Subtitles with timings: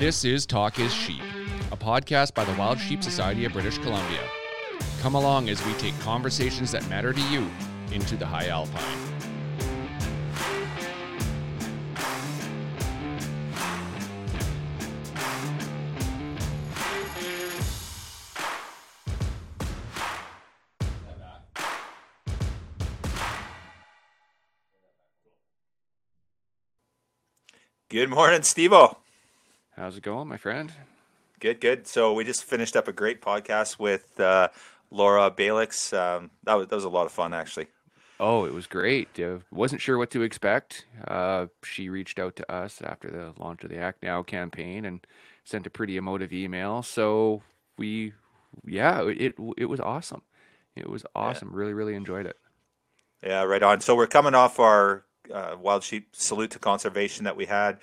[0.00, 1.20] This is Talk is Sheep,
[1.72, 4.22] a podcast by the Wild Sheep Society of British Columbia.
[5.02, 7.46] Come along as we take conversations that matter to you
[7.92, 8.80] into the high alpine.
[27.90, 28.96] Good morning, Stevo.
[29.80, 30.70] How's it going, my friend?
[31.40, 31.86] Good, good.
[31.86, 34.48] So we just finished up a great podcast with uh,
[34.90, 35.96] Laura Balix.
[35.98, 37.68] Um, that was that was a lot of fun, actually.
[38.20, 39.18] Oh, it was great.
[39.18, 40.84] Uh, wasn't sure what to expect.
[41.08, 45.00] Uh, she reached out to us after the launch of the Act Now campaign and
[45.44, 46.82] sent a pretty emotive email.
[46.82, 47.40] So
[47.78, 48.12] we,
[48.66, 50.20] yeah, it it was awesome.
[50.76, 51.52] It was awesome.
[51.52, 51.58] Yeah.
[51.58, 52.36] Really, really enjoyed it.
[53.24, 53.80] Yeah, right on.
[53.80, 57.78] So we're coming off our uh, Wild Sheep Salute to Conservation that we had.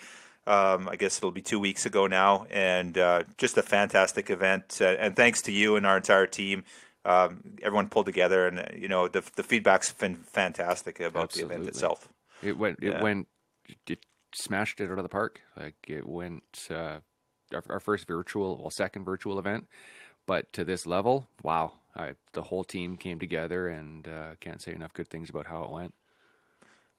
[0.48, 4.80] Um, I guess it'll be two weeks ago now, and uh, just a fantastic event.
[4.80, 6.64] Uh, and thanks to you and our entire team.
[7.04, 11.50] Um, everyone pulled together, and uh, you know the the feedback's been fantastic about Absolutely.
[11.50, 12.10] the event itself.
[12.42, 12.80] It went.
[12.82, 13.04] It yeah.
[13.04, 13.28] went.
[13.88, 14.00] It
[14.34, 15.42] smashed it out of the park.
[15.58, 16.68] Like it went.
[16.70, 17.00] Uh,
[17.54, 19.68] our, our, first virtual, well, second virtual event,
[20.26, 21.74] but to this level, wow!
[21.96, 25.64] I, the whole team came together, and uh, can't say enough good things about how
[25.64, 25.94] it went.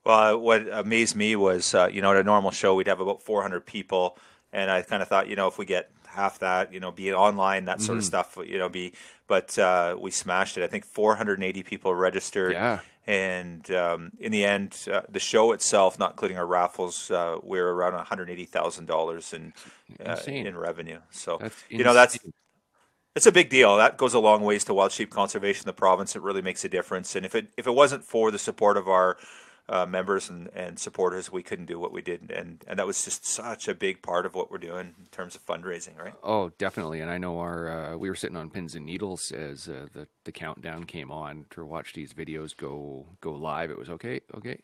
[0.08, 3.22] Well, what amazed me was, uh, you know, at a normal show, we'd have about
[3.22, 4.16] 400 people.
[4.54, 7.10] And I kind of thought, you know, if we get half that, you know, be
[7.10, 7.98] it online, that sort mm.
[7.98, 8.94] of stuff, you know, be,
[9.26, 10.64] but uh, we smashed it.
[10.64, 12.54] I think 480 people registered.
[12.54, 12.80] Yeah.
[13.06, 17.58] And um, in the end, uh, the show itself, not including our raffles, uh, we
[17.58, 19.52] are around $180,000 in,
[20.06, 21.00] uh, in revenue.
[21.10, 21.38] So,
[21.68, 22.18] you know, that's,
[23.14, 23.76] it's a big deal.
[23.76, 26.16] That goes a long ways to wild sheep conservation in the province.
[26.16, 27.14] It really makes a difference.
[27.14, 29.18] And if it if it wasn't for the support of our
[29.68, 33.04] uh, members and, and supporters, we couldn't do what we did, and and that was
[33.04, 36.14] just such a big part of what we're doing in terms of fundraising, right?
[36.22, 37.00] Oh, definitely.
[37.00, 40.08] And I know our uh, we were sitting on pins and needles as uh, the
[40.24, 43.70] the countdown came on to watch these videos go go live.
[43.70, 44.58] It was okay, okay,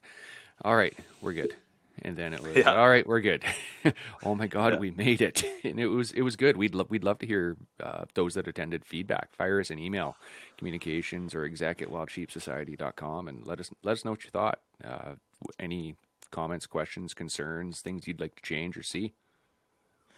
[0.64, 1.54] all right, we're good.
[2.02, 2.74] And then it was yeah.
[2.74, 3.06] all right.
[3.06, 3.44] We're good.
[4.24, 4.78] oh my God, yeah.
[4.78, 6.56] we made it, and it was it was good.
[6.56, 9.34] We'd love we'd love to hear uh, those that attended feedback.
[9.34, 10.16] Fire us an email,
[10.58, 14.58] communications or exec at wildsheepsociety.com, and let us let us know what you thought.
[14.84, 15.12] Uh,
[15.60, 15.96] any
[16.30, 19.12] comments, questions, concerns, things you'd like to change or see.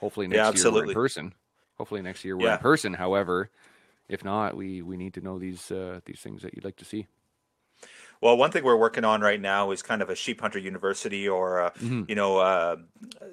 [0.00, 1.34] Hopefully next yeah, year we're in person.
[1.76, 2.94] Hopefully next year we're in person.
[2.94, 3.50] However,
[4.08, 6.84] if not, we we need to know these uh, these things that you'd like to
[6.84, 7.06] see.
[8.20, 11.28] Well, one thing we're working on right now is kind of a sheep hunter university,
[11.28, 12.04] or uh, mm-hmm.
[12.08, 12.76] you know, uh,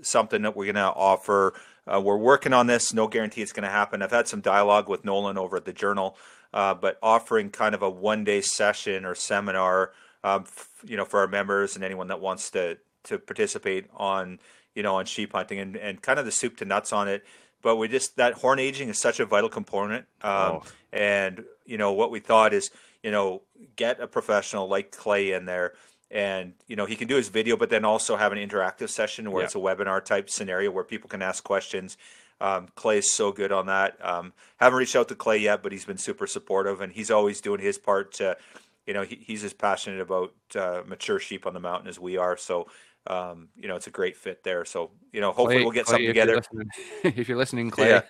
[0.01, 1.53] something that we're going to offer.
[1.91, 2.93] Uh, we're working on this.
[2.93, 4.01] No guarantee it's going to happen.
[4.01, 6.17] I've had some dialogue with Nolan over at the Journal,
[6.53, 9.91] uh, but offering kind of a one-day session or seminar,
[10.23, 14.39] um, f- you know, for our members and anyone that wants to to participate on,
[14.75, 17.25] you know, on sheep hunting and, and kind of the soup to nuts on it.
[17.61, 20.63] But we just that horn aging is such a vital component, um, oh.
[20.91, 22.69] and you know what we thought is
[23.03, 23.41] you know,
[23.75, 25.73] get a professional like Clay in there
[26.13, 29.31] and you know he can do his video but then also have an interactive session
[29.31, 29.45] where yeah.
[29.45, 31.97] it's a webinar type scenario where people can ask questions.
[32.39, 34.03] Um, clay is so good on that.
[34.03, 37.41] Um, haven't reached out to clay yet but he's been super supportive and he's always
[37.41, 38.37] doing his part to
[38.85, 42.15] you know he, he's as passionate about uh, mature sheep on the mountain as we
[42.15, 42.37] are.
[42.37, 42.67] So
[43.07, 45.85] um, you know it's a great fit there so you know hopefully clay, we'll get
[45.85, 48.01] clay, something if together you're if you're listening clay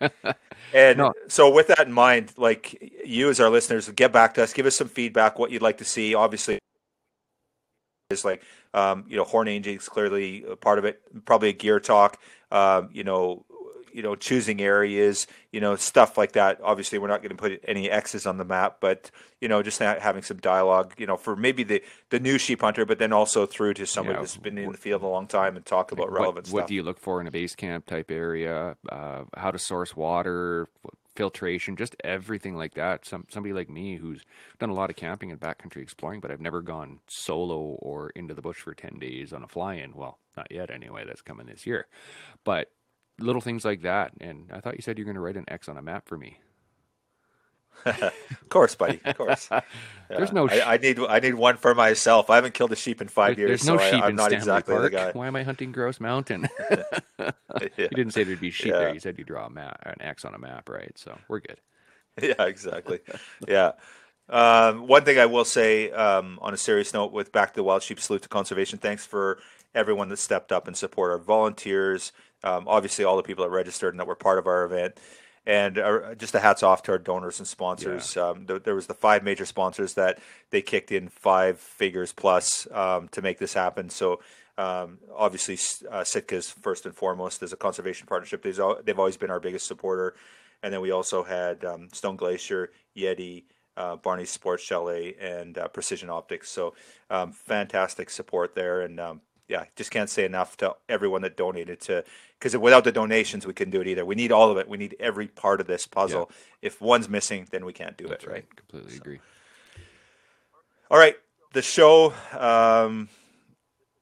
[0.00, 0.08] yeah.
[0.72, 1.12] And no.
[1.28, 4.66] so, with that in mind, like you as our listeners, get back to us, give
[4.66, 6.14] us some feedback, what you'd like to see.
[6.14, 6.58] Obviously,
[8.10, 8.42] is like
[8.74, 11.00] um, you know, horn aging's clearly part of it.
[11.24, 12.20] Probably a gear talk.
[12.50, 13.44] Um, you know,
[13.94, 16.58] you know, choosing areas, you know, stuff like that.
[16.62, 19.78] Obviously, we're not going to put any X's on the map, but you know, just
[19.78, 21.80] having some dialogue, you know, for maybe the
[22.10, 24.78] the new sheep hunter, but then also through to somebody yeah, that's been in the
[24.78, 26.54] field a long time and talk about relevant what, stuff.
[26.54, 28.76] What do you look for in a base camp type area?
[28.90, 30.68] Uh, how to source water,
[31.14, 33.06] filtration, just everything like that.
[33.06, 34.22] Some somebody like me who's
[34.58, 38.34] done a lot of camping and backcountry exploring, but I've never gone solo or into
[38.34, 39.94] the bush for ten days on a fly-in.
[39.94, 41.04] Well, not yet anyway.
[41.06, 41.86] That's coming this year,
[42.42, 42.72] but
[43.18, 44.12] little things like that.
[44.20, 46.16] And I thought you said you're going to write an X on a map for
[46.16, 46.38] me.
[47.84, 49.00] of course, buddy.
[49.04, 49.48] Of course.
[50.08, 50.48] There's no.
[50.48, 50.98] I, I, need.
[51.00, 52.30] I need one for myself.
[52.30, 53.60] I haven't killed a sheep in five there's, years.
[53.62, 54.84] There's no so sheep I, am in not Stanley exactly Park.
[54.84, 55.10] the guy.
[55.12, 56.48] Why am I hunting Grouse Mountain?
[56.70, 56.82] yeah.
[57.76, 58.78] You didn't say there'd be sheep Yeah.
[58.78, 58.94] there.
[58.94, 60.92] You said you draw a map, an X on a map, right?
[60.96, 61.60] So we're good.
[62.22, 63.00] yeah, exactly.
[63.46, 63.72] yeah.
[64.28, 67.62] Um, one thing I will say um, on a serious note with Back to the
[67.64, 69.38] Wild Sheep Salute to Conservation, thanks for
[69.74, 72.12] everyone that stepped up and support our volunteers,
[72.44, 74.96] um, obviously all the people that registered and that were part of our event.
[75.46, 78.16] And uh, just a hats off to our donors and sponsors.
[78.16, 80.18] Um, th- there was the five major sponsors that
[80.50, 83.90] they kicked in five figures plus um, to make this happen.
[83.90, 84.20] So
[84.56, 85.58] um, obviously,
[85.90, 88.42] uh, Sitka's first and foremost as a conservation partnership.
[88.42, 90.14] They've, they've always been our biggest supporter.
[90.62, 93.44] And then we also had um, Stone Glacier, Yeti,
[93.76, 96.48] uh, Barney's Sports Chalet, and uh, Precision Optics.
[96.48, 96.74] So
[97.10, 98.80] um, fantastic support there.
[98.80, 102.04] And um, yeah, just can't say enough to everyone that donated to,
[102.38, 104.04] because without the donations, we couldn't do it either.
[104.04, 104.68] We need all of it.
[104.68, 106.30] We need every part of this puzzle.
[106.62, 108.56] If one's missing, then we can't do That's it, right?
[108.56, 109.20] Completely agree.
[110.90, 111.16] All right,
[111.52, 112.14] the show.
[112.32, 113.08] Um,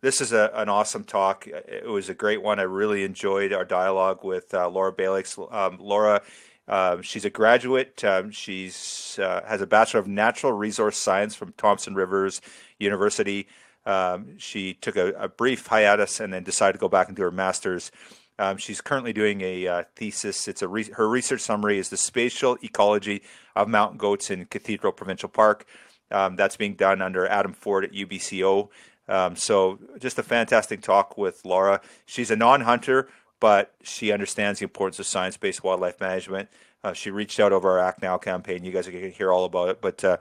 [0.00, 1.46] this is a, an awesome talk.
[1.46, 2.58] It was a great one.
[2.58, 5.38] I really enjoyed our dialogue with uh, Laura Balix.
[5.52, 6.22] Um, Laura,
[6.66, 8.02] um, she's a graduate.
[8.04, 12.40] Um, she's uh, has a bachelor of natural resource science from Thompson Rivers
[12.78, 13.46] University.
[13.84, 17.22] Um, she took a, a brief hiatus and then decided to go back and do
[17.22, 17.90] her master's.
[18.38, 20.48] Um, she's currently doing a uh, thesis.
[20.48, 23.22] It's a re- her research summary is the spatial ecology
[23.54, 25.66] of mountain goats in Cathedral Provincial Park.
[26.10, 28.68] Um, that's being done under Adam Ford at UBCO.
[29.08, 31.80] Um, so just a fantastic talk with Laura.
[32.06, 33.08] She's a non-hunter,
[33.40, 36.48] but she understands the importance of science-based wildlife management.
[36.84, 38.64] Uh, she reached out over our Act Now campaign.
[38.64, 40.16] You guys are going to hear all about it, but uh,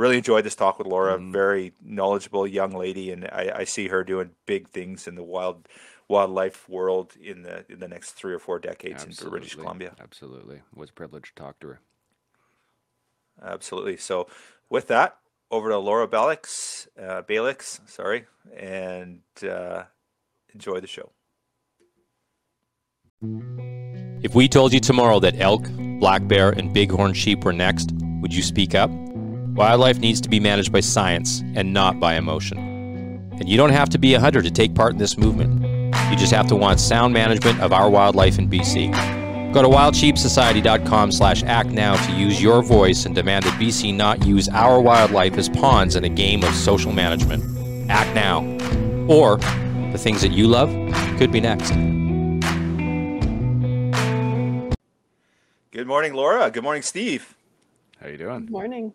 [0.00, 1.18] really enjoyed this talk with Laura.
[1.18, 5.68] Very knowledgeable young lady, and I, I see her doing big things in the wild
[6.08, 9.94] wildlife world in the in the next three or four decades in British Columbia.
[10.00, 10.56] Absolutely.
[10.56, 11.80] It was a privilege to talk to her.
[13.42, 13.96] Absolutely.
[13.96, 14.26] So,
[14.68, 15.18] with that,
[15.50, 18.26] over to Laura Balix, uh, Balix, sorry,
[18.56, 19.84] and uh,
[20.52, 21.12] enjoy the show.
[24.22, 25.66] If we told you tomorrow that elk,
[26.00, 28.90] black bear, and bighorn sheep were next, would you speak up?
[29.54, 32.58] Wildlife needs to be managed by science and not by emotion.
[33.32, 35.62] And you don't have to be a hunter to take part in this movement.
[36.10, 38.92] You just have to want sound management of our wildlife in BC.
[39.52, 44.24] Go to wildsheepsociety.com slash act now to use your voice and demand that BC not
[44.24, 47.90] use our wildlife as pawns in a game of social management.
[47.90, 48.42] Act now.
[49.08, 49.38] Or
[49.90, 50.70] the things that you love
[51.18, 51.70] could be next.
[55.72, 56.50] Good morning, Laura.
[56.50, 57.34] Good morning, Steve.
[58.00, 58.40] How are you doing?
[58.40, 58.92] Good Morning.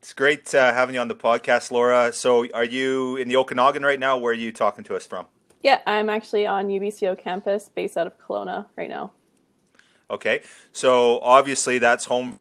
[0.00, 2.12] It's great uh, having you on the podcast, Laura.
[2.12, 4.16] So, are you in the Okanagan right now?
[4.16, 5.26] Where are you talking to us from?
[5.62, 9.12] Yeah, I'm actually on UBCO campus based out of Kelowna right now.
[10.08, 10.42] Okay,
[10.72, 12.38] so obviously that's home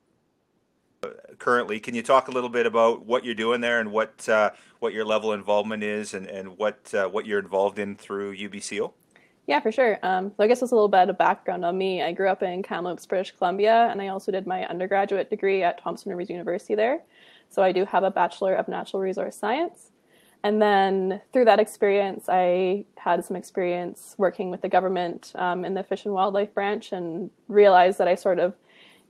[1.04, 1.10] uh,
[1.40, 1.80] currently.
[1.80, 4.94] Can you talk a little bit about what you're doing there and what uh, what
[4.94, 8.94] your level of involvement is, and and what uh, what you're involved in through UBCO?
[9.48, 9.98] Yeah, for sure.
[10.04, 12.04] Um, so I guess that's a little bit of background on me.
[12.04, 15.82] I grew up in Kamloops, British Columbia, and I also did my undergraduate degree at
[15.82, 17.02] Thompson Rivers University there.
[17.50, 19.92] So I do have a Bachelor of Natural Resource Science.
[20.44, 25.74] And then through that experience, I had some experience working with the government um, in
[25.74, 28.54] the Fish and Wildlife branch and realized that I sort of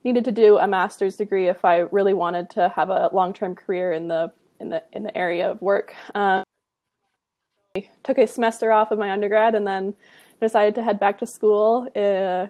[0.03, 3.91] needed to do a master's degree if I really wanted to have a long-term career
[3.91, 5.93] in the in the in the area of work.
[6.15, 6.43] Um,
[7.75, 9.93] I took a semester off of my undergrad and then
[10.41, 12.47] decided to head back to school uh,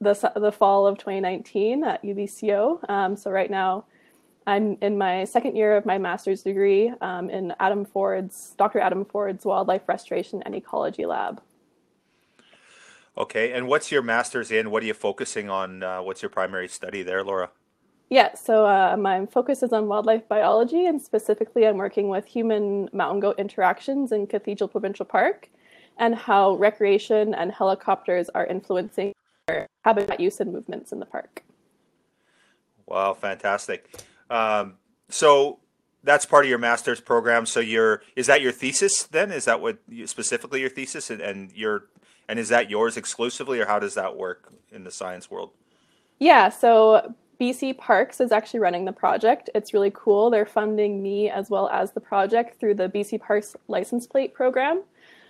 [0.00, 2.90] the the fall of 2019 at UBCO.
[2.90, 3.84] Um, so right now,
[4.46, 8.78] I'm in my second year of my master's degree um, in Adam Ford's Dr.
[8.78, 11.42] Adam Ford's Wildlife Restoration and Ecology Lab.
[13.18, 14.70] Okay, and what's your master's in?
[14.70, 15.82] What are you focusing on?
[15.82, 17.50] Uh, what's your primary study there, Laura?
[18.08, 22.88] Yeah, so uh, my focus is on wildlife biology, and specifically, I'm working with human
[22.92, 25.48] mountain goat interactions in Cathedral Provincial Park
[25.98, 29.12] and how recreation and helicopters are influencing
[29.84, 31.42] habitat use and movements in the park.
[32.86, 33.90] Wow, fantastic.
[34.30, 34.74] Um,
[35.08, 35.58] so
[36.02, 37.46] that's part of your master's program.
[37.46, 39.30] So you're is that your thesis then?
[39.30, 41.86] Is that what you, specifically your thesis and, and your
[42.28, 45.50] and is that yours exclusively, or how does that work in the science world?
[46.18, 49.50] Yeah, so BC Parks is actually running the project.
[49.54, 50.30] It's really cool.
[50.30, 54.82] They're funding me as well as the project through the BC Parks license plate program.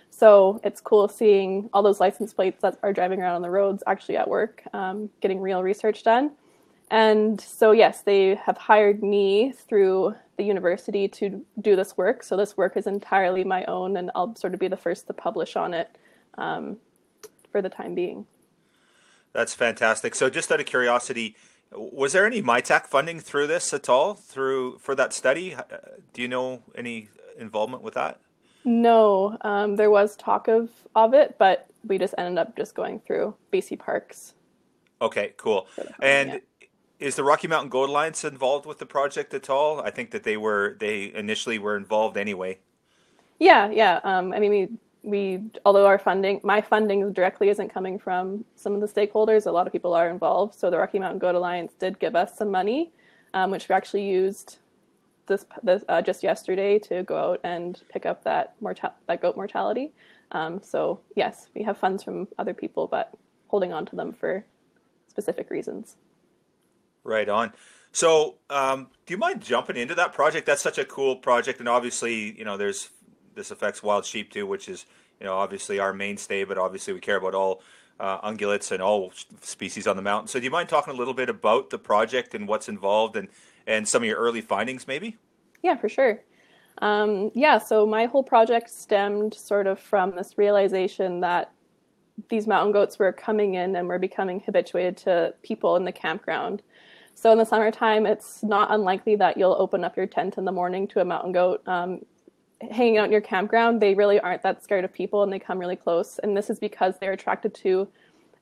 [0.09, 3.83] So it's cool seeing all those license plates that are driving around on the roads
[3.85, 6.31] actually at work, um, getting real research done.
[6.89, 12.23] And so, yes, they have hired me through the university to do this work.
[12.23, 15.13] So this work is entirely my own, and I'll sort of be the first to
[15.13, 15.97] publish on it
[16.37, 16.77] um,
[17.51, 18.25] for the time being.
[19.33, 20.15] That's fantastic.
[20.15, 21.35] So just out of curiosity,
[21.71, 25.53] Was there any MITAC funding through this at all through for that study?
[25.55, 25.63] Uh,
[26.13, 28.19] Do you know any involvement with that?
[28.63, 32.99] No, um, there was talk of of it, but we just ended up just going
[33.01, 34.33] through BC Parks.
[35.01, 35.67] Okay, cool.
[36.01, 36.41] And.
[36.99, 39.81] Is the Rocky Mountain Goat Alliance involved with the project at all?
[39.81, 42.59] I think that they were they initially were involved anyway.
[43.39, 43.99] Yeah, yeah.
[44.03, 44.69] Um, I mean, we
[45.03, 49.45] we although our funding, my funding directly isn't coming from some of the stakeholders.
[49.45, 50.55] A lot of people are involved.
[50.55, 52.91] So the Rocky Mountain Goat Alliance did give us some money,
[53.33, 54.57] um, which we actually used
[55.27, 59.35] this, this uh, just yesterday to go out and pick up that morta- that goat
[59.35, 59.91] mortality.
[60.31, 63.13] Um, so yes, we have funds from other people, but
[63.47, 64.43] holding on to them for
[65.07, 65.95] specific reasons.
[67.07, 67.53] Right on.
[67.93, 70.45] So, um, do you mind jumping into that project?
[70.45, 72.89] That's such a cool project, and obviously, you know, there's
[73.33, 74.85] this affects wild sheep too, which is
[75.21, 77.61] you know obviously our mainstay, but obviously we care about all
[77.97, 80.27] uh, ungulates and all species on the mountain.
[80.27, 83.29] So, do you mind talking a little bit about the project and what's involved, and
[83.65, 85.15] and some of your early findings, maybe?
[85.63, 86.21] Yeah, for sure.
[86.79, 91.51] Um, yeah, so my whole project stemmed sort of from this realization that
[92.29, 96.61] these mountain goats were coming in and were becoming habituated to people in the campground.
[97.19, 100.51] So in the summertime, it's not unlikely that you'll open up your tent in the
[100.51, 102.05] morning to a mountain goat um,
[102.69, 103.81] hanging out in your campground.
[103.81, 106.19] They really aren't that scared of people and they come really close.
[106.19, 107.87] And this is because they're attracted to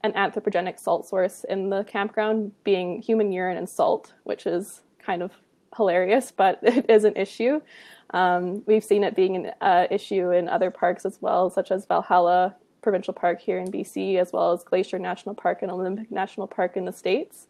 [0.03, 5.23] an anthropogenic salt source in the campground, being human urine and salt, which is kind
[5.23, 5.31] of
[5.77, 7.61] hilarious, but it is an issue.
[8.09, 11.85] Um, we've seen it being an uh, issue in other parks as well, such as
[11.85, 16.45] Valhalla Provincial Park here in BC, as well as Glacier National Park and Olympic National
[16.45, 17.47] Park in the States.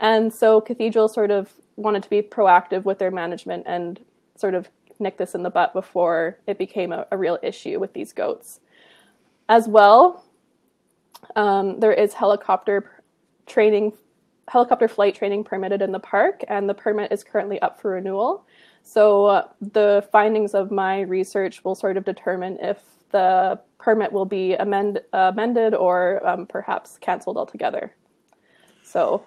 [0.00, 4.00] And so Cathedral sort of wanted to be proactive with their management and
[4.36, 4.68] sort of
[5.00, 8.60] nick this in the butt before it became a, a real issue with these goats.
[9.48, 10.24] As well,
[11.36, 13.02] um, there is helicopter
[13.46, 13.92] training,
[14.48, 18.44] helicopter flight training permitted in the park, and the permit is currently up for renewal.
[18.82, 22.78] So uh, the findings of my research will sort of determine if
[23.10, 27.94] the permit will be amend, amended or um, perhaps canceled altogether.
[28.82, 29.24] So.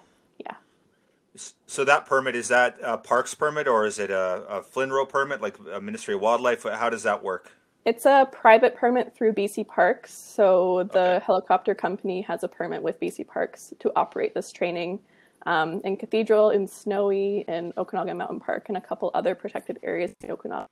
[1.66, 5.40] So that permit is that a parks permit or is it a, a FLNRO permit,
[5.40, 6.64] like a Ministry of Wildlife?
[6.64, 7.52] How does that work?
[7.84, 10.14] It's a private permit through BC Parks.
[10.14, 11.24] So the Okay.
[11.24, 15.00] helicopter company has a permit with BC Parks to operate this training
[15.46, 20.12] um, in Cathedral, in Snowy, in Okanagan Mountain Park, and a couple other protected areas
[20.22, 20.68] in Okanagan.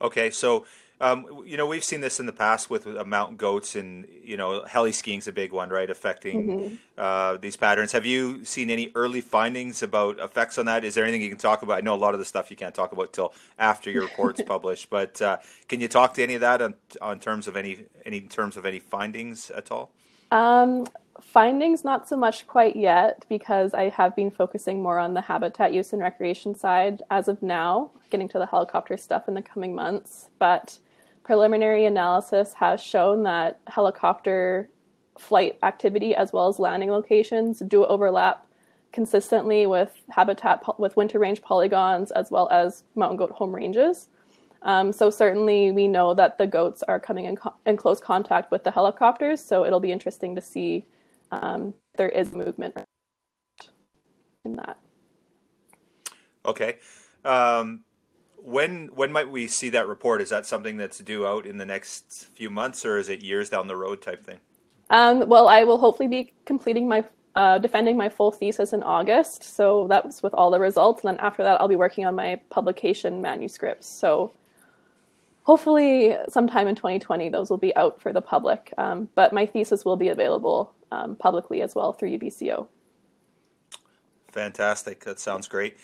[0.00, 0.66] Okay, so
[1.00, 4.36] um, you know we've seen this in the past with uh, mountain goats, and you
[4.36, 5.90] know heli skiing's a big one, right?
[5.90, 7.92] Affecting uh, these patterns.
[7.92, 10.84] Have you seen any early findings about effects on that?
[10.84, 11.78] Is there anything you can talk about?
[11.78, 14.42] I know a lot of the stuff you can't talk about till after your report's
[14.46, 17.84] published, but uh, can you talk to any of that on, on terms of any
[18.06, 19.90] any in terms of any findings at all?
[20.30, 20.86] Um,
[21.20, 25.72] findings, not so much quite yet, because I have been focusing more on the habitat
[25.72, 29.74] use and recreation side as of now, getting to the helicopter stuff in the coming
[29.74, 30.28] months.
[30.38, 30.78] But
[31.24, 34.68] preliminary analysis has shown that helicopter
[35.18, 38.46] flight activity as well as landing locations do overlap
[38.92, 44.08] consistently with habitat with winter range polygons as well as mountain goat home ranges.
[44.62, 48.50] Um, so certainly we know that the goats are coming in, co- in close contact
[48.50, 49.44] with the helicopters.
[49.44, 50.86] So it'll be interesting to see
[51.32, 52.76] um, if there is movement
[54.44, 54.78] in that.
[56.46, 56.76] Okay.
[57.24, 57.84] Um,
[58.44, 60.20] when when might we see that report?
[60.20, 63.48] Is that something that's due out in the next few months, or is it years
[63.48, 64.38] down the road type thing?
[64.90, 69.42] Um, well, I will hopefully be completing my uh, defending my full thesis in August.
[69.42, 72.38] So that's with all the results, and then after that, I'll be working on my
[72.50, 73.88] publication manuscripts.
[73.88, 74.34] So
[75.44, 78.74] hopefully, sometime in 2020, those will be out for the public.
[78.76, 82.68] Um, but my thesis will be available um, publicly as well through UBCO.
[84.32, 85.02] Fantastic.
[85.04, 85.78] That sounds great.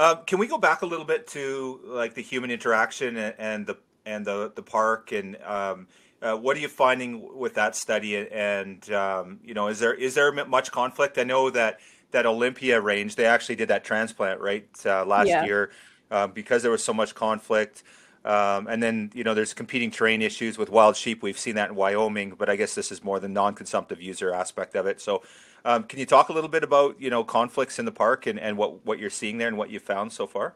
[0.00, 3.66] Uh, can we go back a little bit to like the human interaction and, and
[3.66, 3.76] the
[4.06, 5.86] and the the park and um,
[6.22, 10.14] uh, what are you finding with that study and um, you know is there is
[10.14, 11.18] there much conflict?
[11.18, 11.80] I know that
[12.12, 15.44] that Olympic range they actually did that transplant right uh, last Yeah.
[15.44, 15.70] year
[16.10, 17.82] uh, because there was so much conflict.
[18.24, 21.22] Um, and then you know there's competing terrain issues with wild sheep.
[21.22, 24.76] We've seen that in Wyoming, but I guess this is more the non-consumptive user aspect
[24.76, 25.00] of it.
[25.00, 25.22] So,
[25.64, 28.38] um, can you talk a little bit about you know conflicts in the park and,
[28.38, 30.54] and what what you're seeing there and what you've found so far?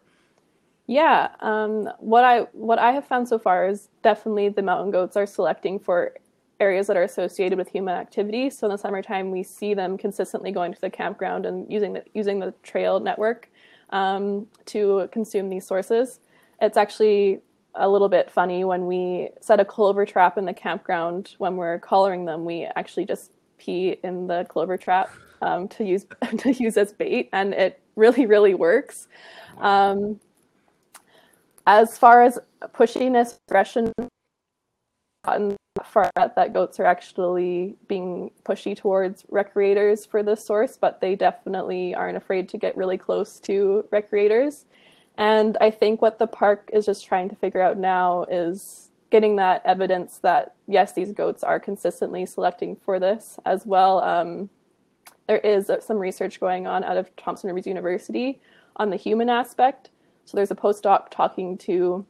[0.86, 5.16] Yeah, um, what I what I have found so far is definitely the mountain goats
[5.16, 6.14] are selecting for
[6.60, 8.50] areas that are associated with human activity.
[8.50, 12.04] So in the summertime, we see them consistently going to the campground and using the
[12.14, 13.50] using the trail network
[13.90, 16.20] um, to consume these sources.
[16.60, 17.40] It's actually
[17.76, 21.34] a little bit funny when we set a clover trap in the campground.
[21.38, 25.10] When we're collaring them, we actually just pee in the clover trap
[25.42, 26.06] um, to use
[26.38, 29.08] to use as bait, and it really really works.
[29.58, 30.20] Um,
[31.66, 32.38] as far as
[32.74, 33.92] pushiness, aggression,
[35.24, 41.00] gotten far out that goats are actually being pushy towards recreators for this source, but
[41.00, 44.64] they definitely aren't afraid to get really close to recreators.
[45.16, 49.36] And I think what the park is just trying to figure out now is getting
[49.36, 54.00] that evidence that yes, these goats are consistently selecting for this as well.
[54.02, 54.50] Um,
[55.28, 58.40] there is some research going on out of Thompson Rivers University
[58.74, 59.90] on the human aspect.
[60.24, 62.04] So there's a postdoc talking to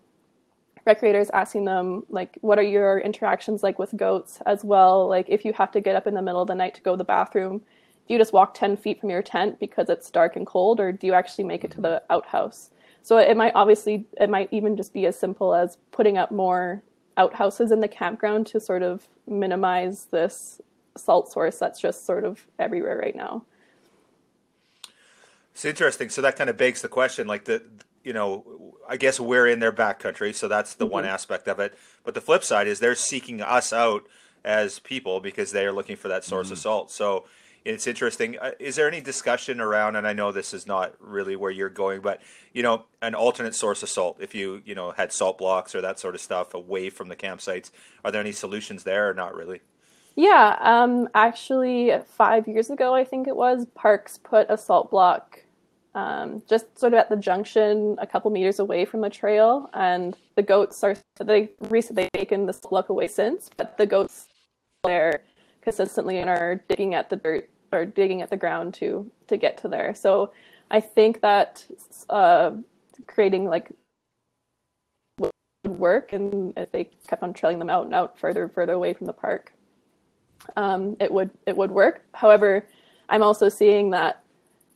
[0.87, 5.44] recreators asking them like what are your interactions like with goats as well like if
[5.44, 7.04] you have to get up in the middle of the night to go to the
[7.04, 10.78] bathroom do you just walk 10 feet from your tent because it's dark and cold
[10.80, 12.68] or do you actually make it to the outhouse
[13.00, 16.82] so it might obviously it might even just be as simple as putting up more
[17.16, 20.61] outhouses in the campground to sort of minimize this
[20.97, 23.44] salt source that's just sort of everywhere right now
[25.52, 27.62] it's interesting so that kind of begs the question like the
[28.04, 28.44] you know,
[28.88, 30.92] I guess we're in their back country, so that's the mm-hmm.
[30.92, 31.76] one aspect of it.
[32.04, 34.04] But the flip side is they're seeking us out
[34.44, 36.52] as people because they are looking for that source mm-hmm.
[36.52, 36.90] of salt.
[36.90, 37.25] So
[37.64, 38.38] it's interesting.
[38.38, 39.97] Uh, is there any discussion around?
[39.97, 42.21] And I know this is not really where you're going, but
[42.52, 44.18] you know, an alternate source of salt.
[44.21, 47.16] If you you know had salt blocks or that sort of stuff away from the
[47.16, 47.71] campsites,
[48.04, 49.61] are there any solutions there or not really?
[50.16, 55.40] Yeah, um, actually, five years ago, I think it was, Parks put a salt block
[55.94, 59.71] um, just sort of at the junction, a couple meters away from the trail.
[59.75, 64.26] And the goats are they recently taken this look away since, but the goats
[64.83, 65.23] there
[65.62, 69.59] consistently and are digging at the dirt or digging at the ground to to get
[69.59, 69.95] to there.
[69.95, 70.33] So
[70.71, 71.64] I think that
[72.09, 72.52] uh,
[73.07, 73.71] creating like
[75.19, 75.33] would
[75.66, 79.07] work, and if they kept on trailing them out and out further further away from
[79.07, 79.52] the park,
[80.57, 82.02] um, it would it would work.
[82.12, 82.66] However,
[83.09, 84.25] I'm also seeing that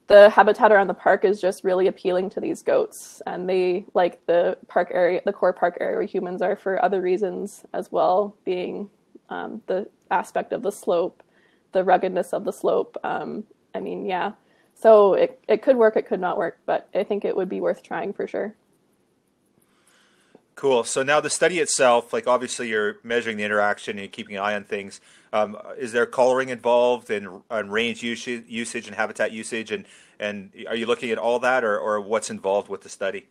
[0.08, 4.24] the habitat around the park is just really appealing to these goats and they like
[4.26, 8.34] the park area the core park area where humans are for other reasons as well
[8.44, 8.88] being
[9.28, 11.22] um, the aspect of the slope
[11.72, 14.32] the ruggedness of the slope um, i mean yeah
[14.74, 17.60] so it, it could work it could not work but i think it would be
[17.60, 18.54] worth trying for sure
[20.58, 20.82] Cool.
[20.82, 24.56] So now the study itself, like obviously you're measuring the interaction and keeping an eye
[24.56, 25.00] on things.
[25.32, 29.84] Um, is there collaring involved and, in range usage, usage and habitat usage, and
[30.18, 33.28] and are you looking at all that, or or what's involved with the study?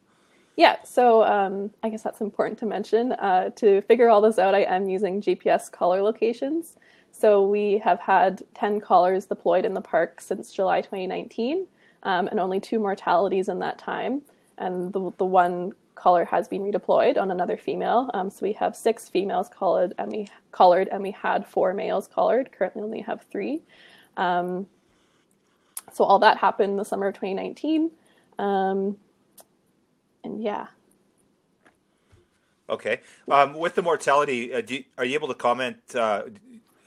[0.55, 0.77] Yeah.
[0.85, 3.11] So um, I guess that's important to mention.
[3.11, 6.77] Uh, to figure all this out, I am using GPS collar locations.
[7.17, 11.65] So we have had 10 collars deployed in the park since July 2019,
[12.03, 14.21] um, and only two mortalities in that time.
[14.59, 18.11] And the, the one collar has been redeployed on another female.
[18.13, 22.07] Um, so we have six females collared and we collared, and we had four males
[22.07, 22.51] collared.
[22.51, 23.63] Currently, only have three.
[24.15, 24.67] Um,
[25.91, 27.89] so all that happened in the summer of 2019,
[28.37, 28.95] um,
[30.23, 30.67] and yeah.
[32.69, 32.99] Okay.
[33.31, 35.77] Um, with the mortality, uh, you, are you able to comment?
[35.95, 36.23] Uh,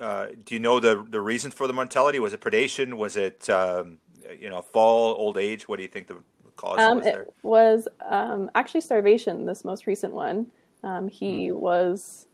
[0.00, 2.18] uh, do you know the the reason for the mortality?
[2.18, 2.94] Was it predation?
[2.94, 3.98] Was it um,
[4.38, 5.68] you know fall, old age?
[5.68, 6.16] What do you think the
[6.56, 7.22] cause um, was there?
[7.22, 9.46] It was um, actually starvation.
[9.46, 10.46] This most recent one,
[10.82, 11.58] um, he hmm.
[11.58, 12.26] was.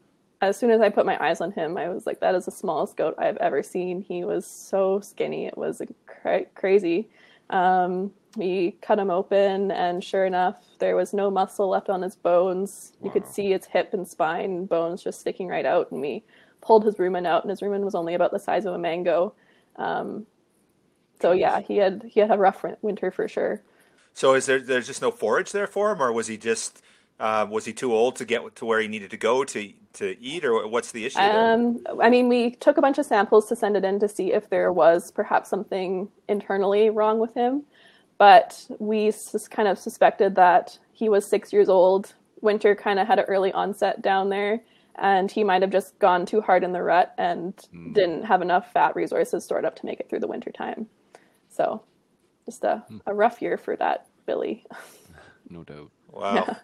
[0.43, 2.51] As soon as I put my eyes on him, I was like, "That is the
[2.51, 7.09] smallest goat I've ever seen." He was so skinny; it was cra- crazy.
[7.49, 12.17] Um, we cut him open, and sure enough, there was no muscle left on his
[12.17, 12.93] bones.
[13.01, 13.07] Wow.
[13.07, 15.91] You could see his hip and spine bones just sticking right out.
[15.91, 16.23] And we
[16.67, 19.33] pulled his rumen out, and his rumen was only about the size of a mango.
[19.77, 20.27] Um,
[21.21, 23.63] so yeah, he had he had a rough winter for sure.
[24.13, 26.83] So is there there's just no forage there for him, or was he just
[27.21, 30.21] uh, was he too old to get to where he needed to go to to
[30.21, 31.19] eat, or what's the issue?
[31.19, 34.33] Um, I mean, we took a bunch of samples to send it in to see
[34.33, 37.63] if there was perhaps something internally wrong with him,
[38.19, 42.15] but we just kind of suspected that he was six years old.
[42.43, 44.61] Winter kind of had an early onset down there,
[44.97, 47.95] and he might have just gone too hard in the rut and mm.
[47.95, 50.87] didn't have enough fat resources stored up to make it through the winter time.
[51.49, 51.83] So
[52.45, 52.99] just a, hmm.
[53.07, 54.65] a rough year for that Billy.
[55.51, 55.91] no doubt.
[56.11, 56.55] Wow, yeah.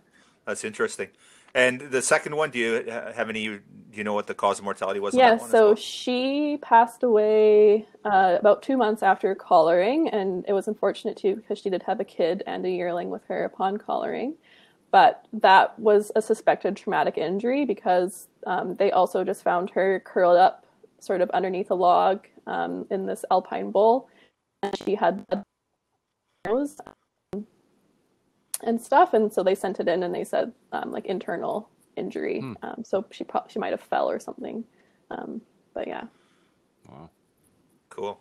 [0.46, 1.08] that's interesting.
[1.54, 3.46] And the second one, do you have any?
[3.46, 3.60] Do
[3.92, 5.14] you know what the cause of mortality was?
[5.14, 5.74] Yeah, so well?
[5.76, 11.58] she passed away uh, about two months after collaring, and it was unfortunate too because
[11.58, 14.34] she did have a kid and a yearling with her upon collaring.
[14.92, 20.36] But that was a suspected traumatic injury because um, they also just found her curled
[20.36, 20.66] up,
[21.00, 24.08] sort of underneath a log um, in this alpine bowl,
[24.62, 25.24] and she had
[26.46, 26.76] nose
[28.62, 29.14] and stuff.
[29.14, 32.40] And so they sent it in and they said um, like internal injury.
[32.62, 34.64] Um, so she probably she might have fell or something.
[35.10, 35.40] Um,
[35.74, 36.04] but yeah.
[36.88, 37.10] Wow.
[37.88, 38.20] Cool.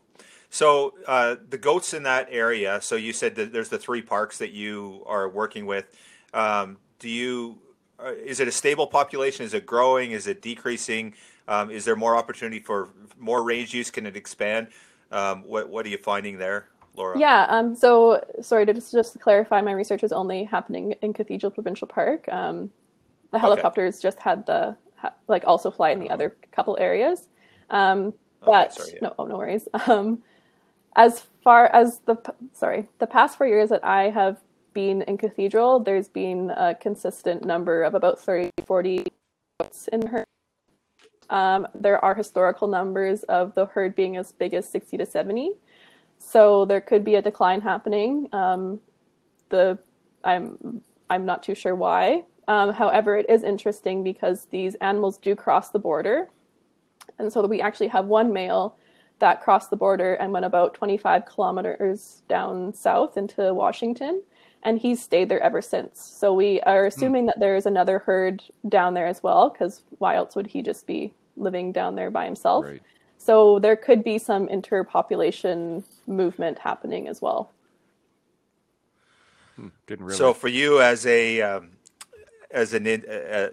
[0.50, 2.82] So uh, the goats in that area.
[2.82, 5.86] So you said that there's the three parks that you are working with.
[6.34, 7.58] Um, do you?
[8.00, 9.46] Uh, is it a stable population?
[9.46, 10.12] Is it growing?
[10.12, 11.14] Is it decreasing?
[11.48, 13.92] Um, is there more opportunity for more range use?
[13.92, 14.68] Can it expand?
[15.12, 17.20] Um, what What are you finding there, Laura?
[17.20, 17.46] Yeah.
[17.50, 21.52] Um, so sorry to just, just to clarify, my research is only happening in Cathedral
[21.52, 22.28] Provincial Park.
[22.30, 22.72] Um,
[23.32, 24.04] the helicopters okay.
[24.04, 24.76] just had the
[25.28, 27.28] like also fly in the other couple areas.
[27.70, 28.14] Um,
[28.44, 29.00] but okay, sorry, yeah.
[29.02, 29.68] no, oh, no worries.
[29.88, 30.24] Um,
[30.96, 32.18] as far as the
[32.54, 34.38] sorry, the past four years that I have
[34.74, 39.06] been in Cathedral, there's been a consistent number of about 30, 40
[39.92, 40.26] in her.
[41.30, 45.54] Um, there are historical numbers of the herd being as big as 60 to 70.
[46.18, 48.28] So there could be a decline happening.
[48.34, 48.80] Um,
[49.50, 49.80] the
[50.24, 52.24] I'm I'm not too sure why.
[52.48, 56.30] Um, however, it is interesting because these animals do cross the border,
[57.18, 58.78] and so we actually have one male
[59.20, 64.22] that crossed the border and went about 25 kilometers down south into Washington,
[64.64, 66.00] and he's stayed there ever since.
[66.00, 66.88] So we are hmm.
[66.88, 67.28] assuming mm.
[67.28, 70.86] that there is another herd down there as well, because why else would he just
[70.86, 72.66] be living down there by himself?
[72.66, 72.82] Right.
[73.18, 77.52] So there could be some interpopulation movement happening as well.
[79.56, 80.18] Hmm, didn't really.
[80.18, 81.70] So for you as a um,
[82.50, 83.50] as an uh,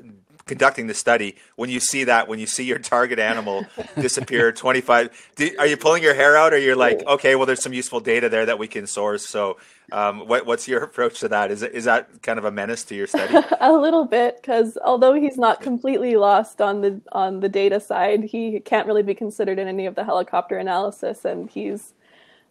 [0.49, 3.65] conducting the study when you see that when you see your target animal
[4.01, 7.63] disappear 25 do, are you pulling your hair out or you're like okay well there's
[7.63, 9.57] some useful data there that we can source so
[9.91, 11.51] um, what, what's your approach to that?
[11.51, 13.35] Is, is that kind of a menace to your study?
[13.61, 18.25] A little bit because although he's not completely lost on the on the data side
[18.25, 21.95] he can't really be considered in any of the helicopter analysis and he's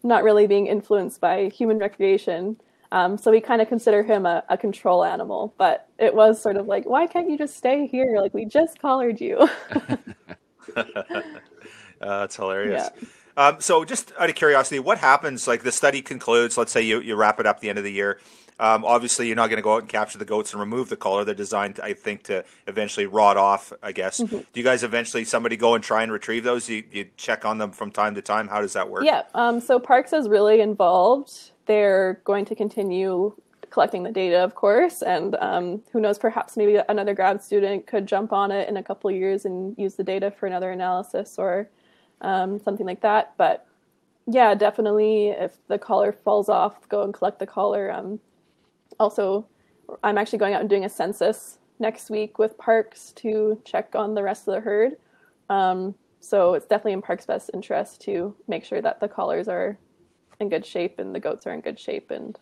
[0.02, 2.56] not really being influenced by human recreation
[2.92, 6.56] um, so we kind of consider him a, a, control animal, but it was sort
[6.56, 8.18] of like, why can't you just stay here?
[8.20, 9.48] Like we just collared you.
[10.76, 10.82] uh,
[12.00, 12.88] that's hilarious.
[13.00, 13.08] Yeah.
[13.36, 15.46] Um, so just out of curiosity, what happens?
[15.46, 16.56] Like the study concludes.
[16.56, 18.20] Let's say you, you wrap it up the end of the year.
[18.60, 20.96] Um, obviously, you're not going to go out and capture the goats and remove the
[20.96, 21.24] collar.
[21.24, 23.72] They're designed, I think, to eventually rot off.
[23.82, 24.20] I guess.
[24.20, 24.38] Mm-hmm.
[24.38, 26.68] Do you guys eventually somebody go and try and retrieve those?
[26.68, 28.48] You, you check on them from time to time.
[28.48, 29.04] How does that work?
[29.04, 29.22] Yeah.
[29.34, 33.34] Um, so Parks is really involved they're going to continue
[33.70, 38.06] collecting the data, of course, and um, who knows, perhaps maybe another grad student could
[38.06, 41.68] jump on it in a couple years and use the data for another analysis or
[42.22, 43.34] um, something like that.
[43.36, 43.66] But
[44.26, 47.92] yeah, definitely, if the collar falls off, go and collect the collar.
[47.92, 48.20] Um,
[48.98, 49.46] also,
[50.02, 54.14] I'm actually going out and doing a census next week with Parks to check on
[54.14, 54.96] the rest of the herd.
[55.48, 59.78] Um, so it's definitely in Parks' best interest to make sure that the collars are
[60.40, 62.38] in good shape and the goats are in good shape and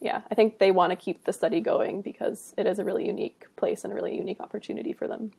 [0.00, 3.06] yeah i think they want to keep the study going because it is a really
[3.06, 5.32] unique place and a really unique opportunity for them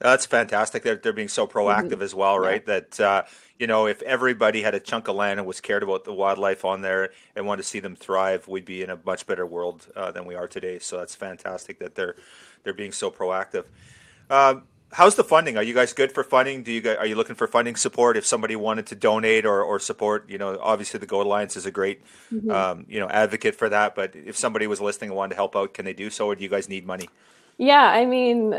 [0.00, 0.84] that's fantastic.
[0.84, 2.02] They're, they're being so proactive mm-hmm.
[2.02, 2.62] as well, right?
[2.66, 2.74] Yeah.
[2.74, 3.22] That, uh,
[3.58, 6.64] you know, if everybody had a chunk of land and was cared about the wildlife
[6.64, 9.88] on there and wanted to see them thrive, we'd be in a much better world
[9.96, 10.78] uh, than we are today.
[10.78, 12.14] So that's fantastic that they're
[12.62, 13.64] they're being so proactive.
[14.30, 15.56] Um, how's the funding?
[15.56, 16.62] Are you guys good for funding?
[16.62, 19.62] Do you guys, are you looking for funding support if somebody wanted to donate or,
[19.62, 20.28] or support?
[20.28, 22.50] You know, obviously the Goat Alliance is a great, mm-hmm.
[22.50, 23.94] um, you know, advocate for that.
[23.94, 26.34] But if somebody was listening and wanted to help out, can they do so, or
[26.34, 27.08] do you guys need money?
[27.58, 28.54] Yeah, I mean,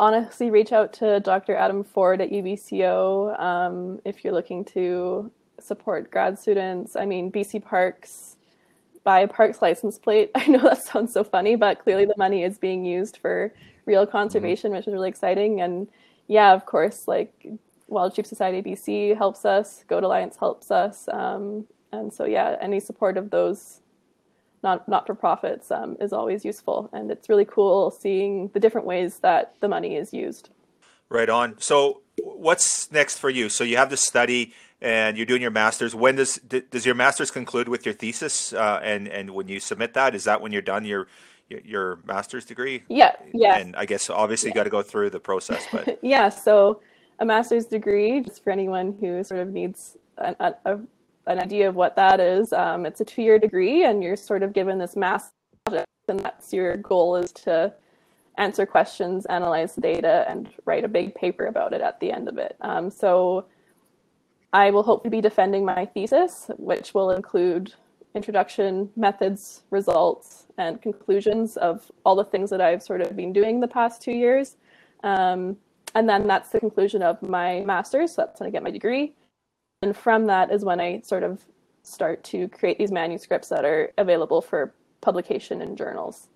[0.00, 1.54] honestly, reach out to Dr.
[1.54, 6.96] Adam Ford at UBCO um, if you're looking to support grad students.
[6.96, 8.36] I mean, BC Parks
[9.04, 10.30] buy a parks license plate.
[10.34, 13.52] I know that sounds so funny, but clearly the money is being used for
[13.86, 14.78] real conservation, mm-hmm.
[14.78, 15.60] which is really exciting.
[15.60, 15.88] And
[16.26, 17.46] yeah, of course, like
[17.86, 22.80] Wild Sheep Society BC helps us, Goat Alliance helps us, um, and so yeah, any
[22.80, 23.80] support of those
[24.62, 28.86] not not for profits um, is always useful, and it's really cool seeing the different
[28.86, 30.48] ways that the money is used.
[31.10, 31.56] Right on.
[31.60, 33.48] So, what's next for you?
[33.50, 34.54] So you have this study
[34.84, 35.94] and you're doing your master's.
[35.94, 38.52] When does does your master's conclude with your thesis?
[38.52, 40.84] Uh, and and when you submit that, is that when you're done?
[40.84, 41.08] You're
[41.48, 42.82] your master's degree?
[42.88, 43.56] Yeah, yeah.
[43.56, 44.54] And I guess obviously yeah.
[44.54, 46.28] you got to go through the process, but yeah.
[46.28, 46.80] So
[47.18, 50.78] a master's degree, just for anyone who sort of needs an, a,
[51.26, 54.52] an idea of what that is, um, it's a two-year degree, and you're sort of
[54.52, 55.30] given this mass
[55.64, 57.72] project, and that's your goal is to
[58.36, 62.28] answer questions, analyze the data, and write a big paper about it at the end
[62.28, 62.56] of it.
[62.60, 63.46] Um, so
[64.54, 67.74] I will hopefully be defending my thesis, which will include
[68.14, 73.58] introduction, methods, results, and conclusions of all the things that I've sort of been doing
[73.58, 74.56] the past two years.
[75.02, 75.56] Um,
[75.96, 78.14] and then that's the conclusion of my master's.
[78.14, 79.12] So that's when I get my degree.
[79.82, 81.42] And from that is when I sort of
[81.82, 86.28] start to create these manuscripts that are available for publication in journals.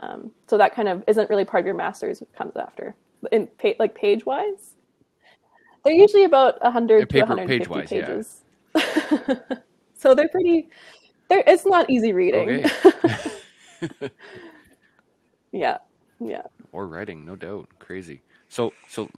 [0.00, 2.94] Um, so that kind of isn't really part of your master's, it comes after.
[3.32, 4.74] In like page wise?
[5.84, 8.06] They're usually about 100 Yeah, to 150 page-wise, yeah.
[8.06, 8.42] pages.
[9.98, 10.68] so they're pretty.
[11.28, 12.66] They're, it's not easy reading.
[12.66, 14.10] Okay.
[15.52, 15.78] yeah,
[16.20, 16.42] yeah.
[16.72, 17.68] or writing, no doubt.
[17.78, 18.22] Crazy.
[18.48, 19.08] So, so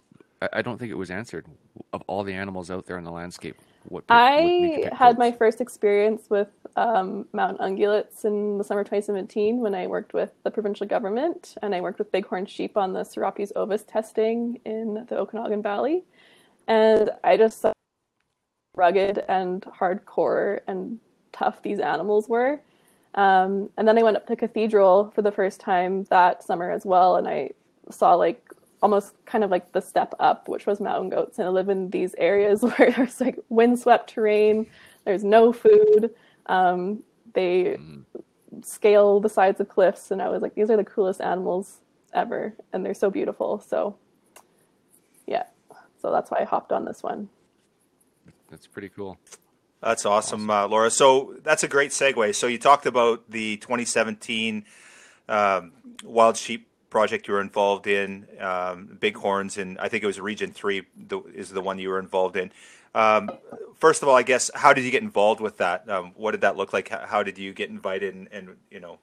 [0.53, 1.47] I, don't think it was answered.
[1.93, 3.57] Of all the animals out there in the landscape,
[3.89, 4.07] what?
[4.07, 8.65] pick- what made you I had my first experience with um, mountain ungulates in the
[8.65, 12.77] summer 2017 when I worked with the provincial government and I worked with bighorn sheep
[12.77, 16.05] on the Serapis ovis testing in the Okanagan Valley.
[16.67, 17.73] And I just saw how
[18.75, 20.99] rugged and hardcore and
[21.33, 22.61] tough these animals were.
[23.15, 26.85] Um, and then I went up to Cathedral for the first time that summer as
[26.85, 27.51] well, and I
[27.91, 28.43] saw like
[28.83, 31.39] almost kind of like the step up, which was mountain goats.
[31.39, 34.67] And I live in these areas where there's like windswept terrain,
[35.05, 36.11] there's no food.
[36.47, 37.03] Um,
[37.35, 37.79] they
[38.63, 41.79] scale the sides of cliffs, and I was like, these are the coolest animals
[42.13, 43.61] ever, and they're so beautiful.
[43.61, 43.97] So,
[46.05, 47.31] so that's why I hopped on this one.
[48.51, 49.19] That's pretty cool.
[49.83, 50.91] That's awesome, Uh, Laura.
[50.91, 52.35] So that's a great segue.
[52.35, 54.67] So you talked about the 2017
[55.31, 55.73] um,
[56.05, 60.51] wild sheep project you were involved in, um, bighorns, and I think it was Region
[60.53, 62.53] Three the, is the one you were involved in.
[62.95, 63.31] Um,
[63.79, 65.89] first of all, I guess how did you get involved with that?
[65.89, 66.91] Um, what did that look like?
[66.91, 68.99] How, how did you get invited and, and you know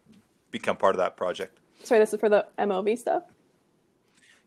[0.51, 1.57] become part of that project?
[1.83, 2.69] Sorry, this is for the M.
[2.69, 3.23] ovi stuff.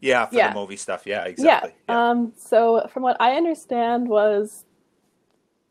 [0.05, 0.49] Yeah, for Yeah.
[0.53, 1.07] the movie stuff.
[1.07, 1.73] Yeah, exactly.
[1.89, 2.11] Yeah.
[2.11, 4.65] Um, so from what I understand was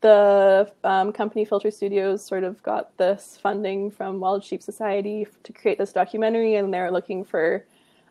[0.00, 5.52] the um, company Filter Studios sort of got this funding from Wild Sheep Society to
[5.52, 7.64] create this documentary, and they're looking for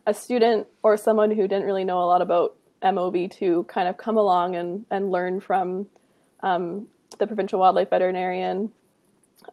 [0.06, 2.96] a student or someone who didn't really know a lot about M.
[2.96, 5.86] ovi to kind of come along and, and learn from
[6.40, 8.70] um, the provincial wildlife veterinarian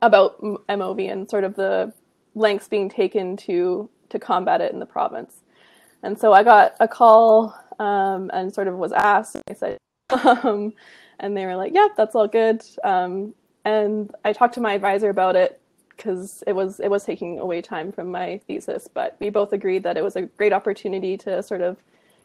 [0.02, 0.80] about M.
[0.80, 1.94] ovi and sort of the
[2.34, 5.42] lengths being taken to to combat it in the province.
[6.04, 9.38] And so I got a call um, and sort of was asked.
[9.50, 9.78] I said,
[10.26, 10.74] um,
[11.20, 13.34] and they were like, "Yep, that's all good." Um,
[13.66, 17.62] and I talked to my advisor about it because it was it was taking away
[17.62, 18.88] time from my thesis.
[18.92, 21.78] But we both agreed that it was a great opportunity to sort of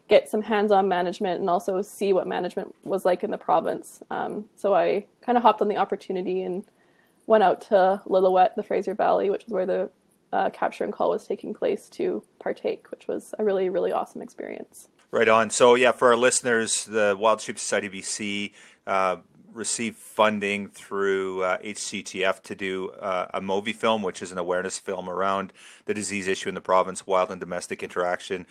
[0.08, 4.02] get some hands-on management and also see what management was like in the province.
[4.10, 6.64] Um, so I kind of hopped on the opportunity and
[7.26, 9.90] went out to Lillooet, the Fraser Valley, which is where the
[10.36, 14.20] uh, capture and cull was taking place, to partake, which was a really really awesome
[14.20, 14.88] experience.
[15.10, 15.50] Right on.
[15.50, 18.52] So yeah, for our listeners, the Wild Sheep Society BC
[18.86, 19.16] uh,
[19.52, 24.78] received funding through uh, HCTF to do uh, a movie film, which is an awareness
[24.78, 25.54] film around
[25.86, 28.46] the disease issue in the province, wild and domestic interaction.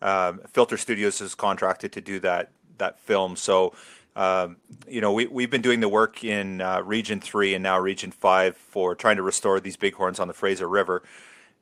[0.00, 3.36] Um, Filter Studios is contracted to do that that film.
[3.36, 3.74] So.
[4.16, 4.56] Um,
[4.88, 8.10] you know, we, we've been doing the work in uh, Region 3 and now Region
[8.10, 11.02] 5 for trying to restore these bighorns on the Fraser River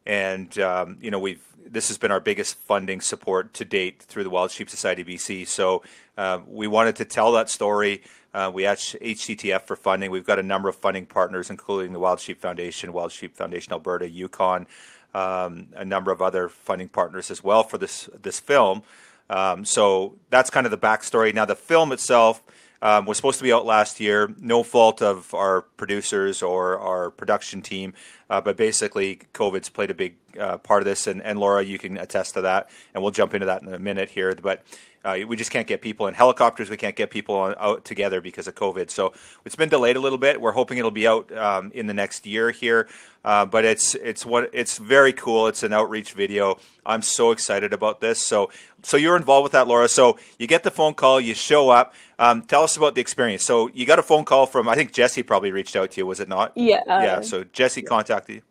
[0.06, 4.22] and um, you know we've this has been our biggest funding support to date through
[4.22, 5.48] the Wild Sheep Society BC.
[5.48, 5.82] So
[6.18, 8.02] uh, we wanted to tell that story.
[8.34, 10.10] Uh, we asked HCTF for funding.
[10.10, 13.72] We've got a number of funding partners, including the Wild Sheep Foundation, Wild Sheep Foundation
[13.72, 14.66] Alberta, Yukon,
[15.14, 18.82] um, a number of other funding partners as well for this this film.
[19.30, 21.34] Um, so that's kind of the backstory.
[21.34, 22.42] Now the film itself
[22.82, 24.34] um, was supposed to be out last year.
[24.38, 27.94] No fault of our producers or our production team,
[28.28, 31.06] uh, but basically COVID's played a big uh, part of this.
[31.06, 33.78] And, and Laura, you can attest to that, and we'll jump into that in a
[33.78, 34.34] minute here.
[34.34, 34.62] But
[35.04, 36.70] uh, we just can't get people in helicopters.
[36.70, 38.90] We can't get people on, out together because of COVID.
[38.90, 39.12] So
[39.44, 40.40] it's been delayed a little bit.
[40.40, 42.88] We're hoping it'll be out um, in the next year here.
[43.24, 45.46] Uh, but it's it's what it's very cool.
[45.46, 46.58] It's an outreach video.
[46.84, 48.24] I'm so excited about this.
[48.24, 48.50] So
[48.82, 49.88] so you're involved with that, Laura.
[49.88, 51.94] So you get the phone call, you show up.
[52.18, 53.42] Um, tell us about the experience.
[53.42, 56.06] So you got a phone call from I think Jesse probably reached out to you.
[56.06, 56.52] Was it not?
[56.54, 56.82] Yeah.
[56.86, 57.20] yeah.
[57.22, 58.42] So Jesse contacted you.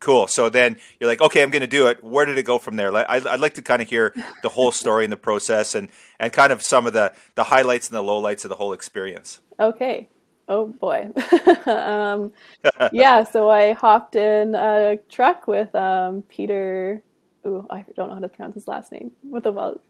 [0.00, 0.28] Cool.
[0.28, 2.02] So then you're like, okay, I'm going to do it.
[2.04, 2.92] Where did it go from there?
[2.92, 5.88] Like, I'd, I'd like to kind of hear the whole story and the process, and
[6.20, 9.40] and kind of some of the the highlights and the lowlights of the whole experience.
[9.58, 10.08] Okay.
[10.48, 11.10] Oh boy.
[11.66, 12.32] um,
[12.92, 17.02] yeah, so I hopped in a truck with um, Peter.
[17.46, 19.10] Ooh, I don't know how to pronounce his last name.
[19.22, 19.80] With the well,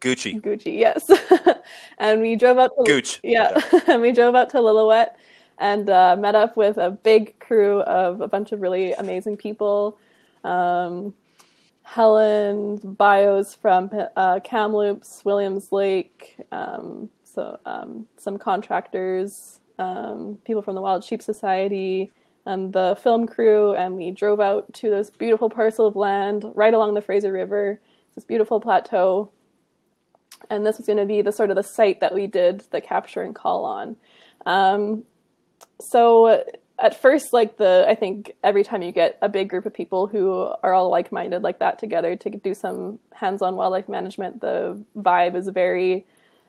[0.00, 1.10] Gucci, Gucci, yes.
[1.98, 3.20] and we drove out to Gooch.
[3.22, 5.08] yeah, and we drove out to Lillooet
[5.58, 9.98] and uh, met up with a big crew of a bunch of really amazing people.
[10.44, 11.14] Um,
[11.82, 20.74] Helen Bios from uh, Kamloops, Williams Lake, um, so um, some contractors, um, people from
[20.74, 22.12] the Wild Sheep Society,
[22.44, 26.74] and the film crew, and we drove out to this beautiful parcel of land right
[26.74, 27.80] along the Fraser River,
[28.14, 29.30] this beautiful plateau.
[30.50, 32.80] And this was going to be the sort of the site that we did the
[32.80, 33.96] capture and cull on.
[34.46, 35.04] Um,
[35.80, 36.44] so
[36.78, 40.06] at first like the i think every time you get a big group of people
[40.06, 45.34] who are all like-minded like that together to do some hands-on wildlife management the vibe
[45.34, 46.04] is very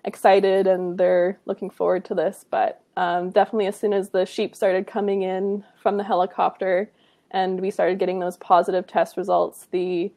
[0.05, 2.45] excited and they're looking forward to this.
[2.49, 6.91] But um, definitely, as soon as the sheep started coming in from the helicopter
[7.31, 10.11] and we started getting those positive test results, the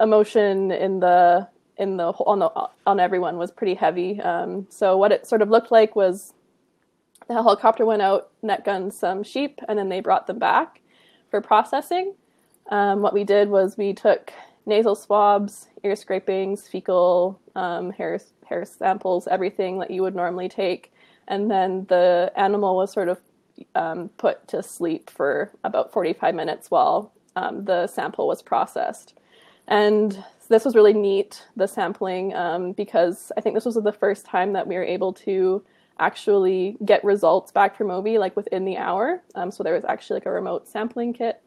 [0.00, 2.50] emotion in the in the on the
[2.86, 4.20] on everyone was pretty heavy.
[4.20, 6.34] Um, so what it sort of looked like was
[7.34, 10.80] the helicopter went out, net gunned some sheep, and then they brought them back
[11.30, 12.14] for processing.
[12.70, 14.32] Um, what we did was we took
[14.66, 20.92] nasal swabs, ear scrapings, fecal um, hair hair samples, everything that you would normally take,
[21.26, 23.20] and then the animal was sort of
[23.74, 29.14] um, put to sleep for about 45 minutes while um, the sample was processed.
[29.68, 34.26] And this was really neat, the sampling, um, because I think this was the first
[34.26, 35.62] time that we were able to
[35.98, 38.02] actually get results back from M.
[38.02, 39.22] ovi like within the hour.
[39.34, 41.40] Um, so there was actually like a remote sampling kit.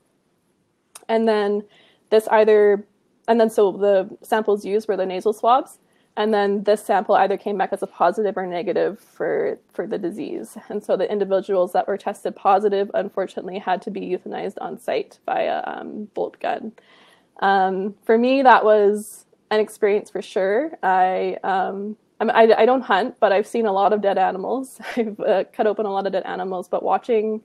[1.07, 1.63] And then
[2.09, 2.85] this either,
[3.27, 5.79] and then so the samples used were the nasal swabs.
[6.17, 9.97] And then this sample either came back as a positive or negative for, for the
[9.97, 10.57] disease.
[10.69, 15.19] And so the individuals that were tested positive, unfortunately, had to be euthanized on site
[15.25, 16.71] via um, bolt gun.
[17.41, 20.77] Um, for me, that was an experience for sure.
[20.81, 24.79] I, um, I, I, don't hunt, but I've seen a lot of dead animals.
[24.95, 27.41] I've uh, cut open a lot of dead animals, but watching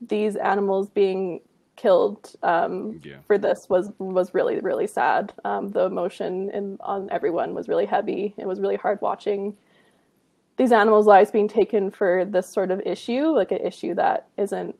[0.00, 1.40] these animals being
[1.76, 3.16] killed um, yeah.
[3.26, 5.32] for this was was really really sad.
[5.44, 8.34] Um, the emotion in, on everyone was really heavy.
[8.36, 9.56] It was really hard watching
[10.56, 14.76] these animals' lives being taken for this sort of issue, like an issue that isn't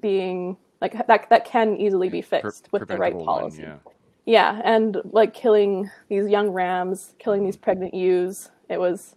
[0.00, 3.62] being like that that can easily be fixed with the right policy.
[3.62, 3.92] One, yeah.
[4.26, 9.14] Yeah, and like killing these young rams, killing these pregnant ewes, it was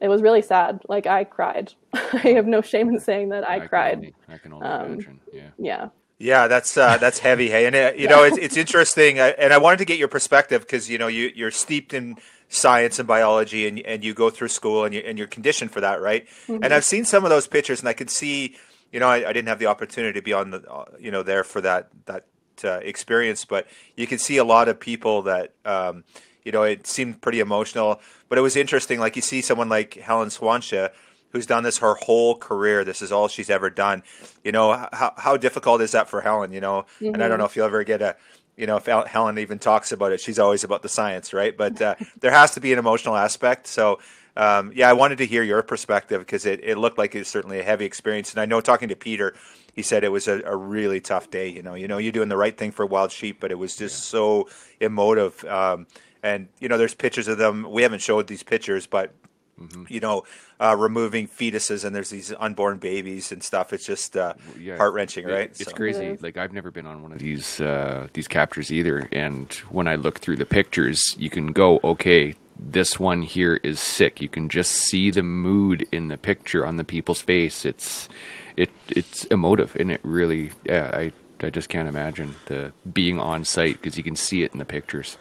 [0.00, 0.82] it was really sad.
[0.88, 1.72] Like I cried.
[1.94, 3.90] I have no shame in saying that I, I cried.
[3.92, 5.20] Can only, I can only um, imagine.
[5.32, 5.48] Yeah.
[5.58, 5.88] Yeah.
[6.18, 9.52] Yeah, that's uh, that's heavy, hey, and it, you know it's, it's interesting, uh, and
[9.52, 12.14] I wanted to get your perspective because you know you you're steeped in
[12.48, 15.80] science and biology, and and you go through school, and you and you're conditioned for
[15.80, 16.28] that, right?
[16.46, 16.62] Mm-hmm.
[16.62, 18.56] And I've seen some of those pictures, and I could see,
[18.92, 21.24] you know, I, I didn't have the opportunity to be on the, uh, you know,
[21.24, 22.26] there for that that
[22.64, 26.04] uh, experience, but you can see a lot of people that, um,
[26.44, 28.98] you know, it seemed pretty emotional, but it was interesting.
[28.98, 30.90] Like you see someone like Helen Schwantje
[31.32, 32.84] who's done this her whole career.
[32.84, 34.02] This is all she's ever done.
[34.44, 36.86] You know, how, how difficult is that for Helen, you know?
[37.00, 37.14] Mm-hmm.
[37.14, 38.16] And I don't know if you'll ever get a,
[38.56, 41.56] you know, if Helen even talks about it, she's always about the science, right?
[41.56, 43.66] But uh, there has to be an emotional aspect.
[43.66, 43.98] So,
[44.36, 47.60] um, yeah, I wanted to hear your perspective because it, it looked like it's certainly
[47.60, 48.30] a heavy experience.
[48.30, 49.34] And I know talking to Peter,
[49.72, 51.48] he said it was a, a really tough day.
[51.48, 53.76] You know, you know, you're doing the right thing for wild sheep, but it was
[53.76, 54.18] just yeah.
[54.18, 54.48] so
[54.80, 55.44] emotive.
[55.44, 55.86] Um,
[56.22, 57.70] and you know, there's pictures of them.
[57.70, 59.14] We haven't showed these pictures, but
[59.60, 59.84] mm-hmm.
[59.88, 60.24] you know,
[60.60, 63.72] uh, removing fetuses and there's these unborn babies and stuff.
[63.72, 65.50] It's just uh, yeah, heart wrenching, right?
[65.50, 65.72] It's so.
[65.72, 66.16] crazy.
[66.20, 69.96] Like I've never been on one of these uh, these captures either, and when I
[69.96, 74.20] look through the pictures, you can go, okay, this one here is sick.
[74.20, 77.64] You can just see the mood in the picture on the people's face.
[77.64, 78.08] It's
[78.56, 83.44] it it's emotive, and it really, yeah, I I just can't imagine the being on
[83.44, 85.18] site because you can see it in the pictures.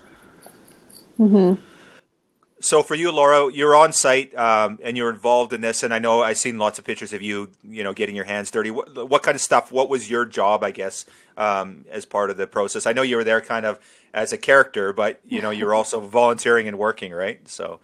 [1.19, 1.61] Mm-hmm.
[2.61, 5.99] So for you, Laura, you're on site um, and you're involved in this, and I
[5.99, 8.69] know I've seen lots of pictures of you, you know, getting your hands dirty.
[8.69, 9.71] What, what kind of stuff?
[9.71, 11.05] What was your job, I guess,
[11.37, 12.85] um, as part of the process?
[12.85, 13.79] I know you were there kind of
[14.13, 17.47] as a character, but you know, you're also volunteering and working, right?
[17.49, 17.79] So.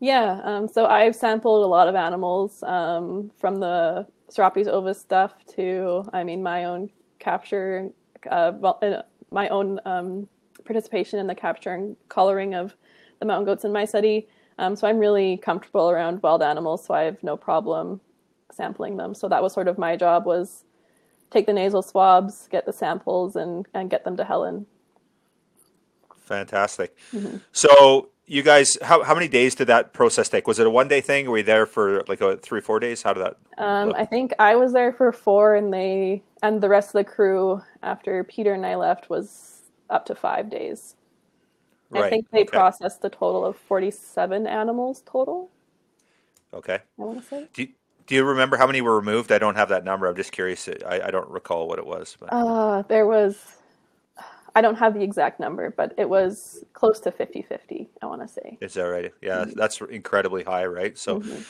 [0.00, 5.32] Yeah, um, so I've sampled a lot of animals um, from the Serapes ovis stuff
[5.56, 7.90] to, I mean, my own capture,
[8.30, 10.28] uh, uh my own um,
[10.64, 12.76] participation in the capture and collaring of
[13.20, 14.28] the mountain goats in my study.
[14.58, 18.00] Um, so I'm really comfortable around wild animals, so I have no problem
[18.52, 19.14] sampling them.
[19.14, 20.64] So that was sort of my job was
[21.30, 24.66] take the nasal swabs, get the samples, and and get them to Helen.
[26.20, 26.96] Fantastic.
[27.12, 27.38] Mm-hmm.
[27.52, 30.46] So you guys, how how many days did that process take?
[30.46, 31.30] Was it a one day thing?
[31.30, 33.02] Were you there for like a three four days?
[33.02, 33.36] How did that?
[33.56, 37.04] Um, I think I was there for four, and they and the rest of the
[37.04, 40.94] crew after Peter and I left was up to five days.
[41.90, 42.04] Right.
[42.04, 42.50] I think they okay.
[42.50, 45.50] processed a total of 47 animals total.
[46.52, 46.74] Okay.
[46.98, 47.48] I want to say.
[47.52, 47.68] Do you,
[48.06, 49.32] do you remember how many were removed?
[49.32, 50.06] I don't have that number.
[50.06, 50.68] I'm just curious.
[50.68, 52.16] I, I don't recall what it was.
[52.20, 52.28] But.
[52.30, 53.38] Uh, there was,
[54.58, 58.22] I don't have the exact number, but it was close to 50 50, I want
[58.22, 58.58] to say.
[58.60, 59.12] Is that right?
[59.22, 59.52] Yeah, mm-hmm.
[59.54, 60.98] that's incredibly high, right?
[60.98, 61.42] So mm-hmm.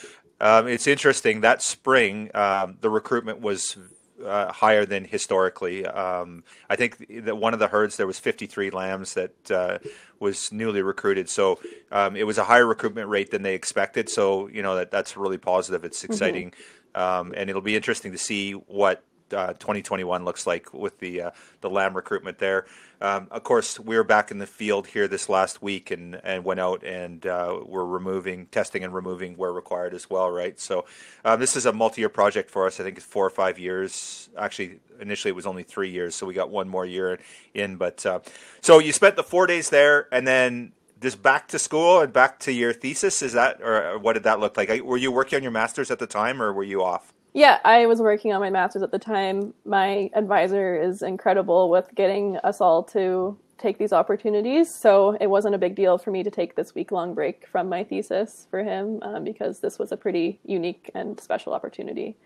[0.43, 1.41] um, it's interesting.
[1.41, 3.79] That spring, um, the recruitment was
[4.23, 5.87] uh, higher than historically.
[5.87, 9.79] Um, I think that one of the herds there was 53 lambs that uh,
[10.21, 14.11] was newly recruited, so um, it was a higher recruitment rate than they expected.
[14.11, 15.83] So you know that that's really positive.
[15.83, 16.13] It's mm-hmm.
[16.13, 17.01] exciting, mm-hmm.
[17.01, 19.03] um, and it'll be interesting to see what
[19.33, 22.66] uh, 2021 looks like with the uh, the lamb recruitment there.
[23.01, 26.45] Um, of course, we were back in the field here this last week and, and
[26.45, 30.59] went out and uh, we're removing, testing and removing where required as well, right?
[30.59, 30.85] So
[31.24, 32.81] um, this is a multi-year project for us.
[32.81, 34.29] I think it's four or five years.
[34.37, 37.20] Actually, initially it was only three years, so we got one more year
[37.55, 37.76] in.
[37.76, 38.18] But uh,
[38.61, 42.41] so you spent the four days there, and then this back to school and back
[42.41, 43.22] to your thesis.
[43.22, 44.83] Is that or what did that look like?
[44.83, 47.12] Were you working on your master's at the time, or were you off?
[47.35, 49.55] Yeah, I was working on my master's at the time.
[49.64, 54.74] My advisor is incredible with getting us all to take these opportunities.
[54.81, 57.68] So it wasn't a big deal for me to take this week long break from
[57.68, 62.16] my thesis for him um, because this was a pretty unique and special opportunity,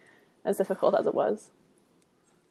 [0.45, 1.51] as difficult as it was.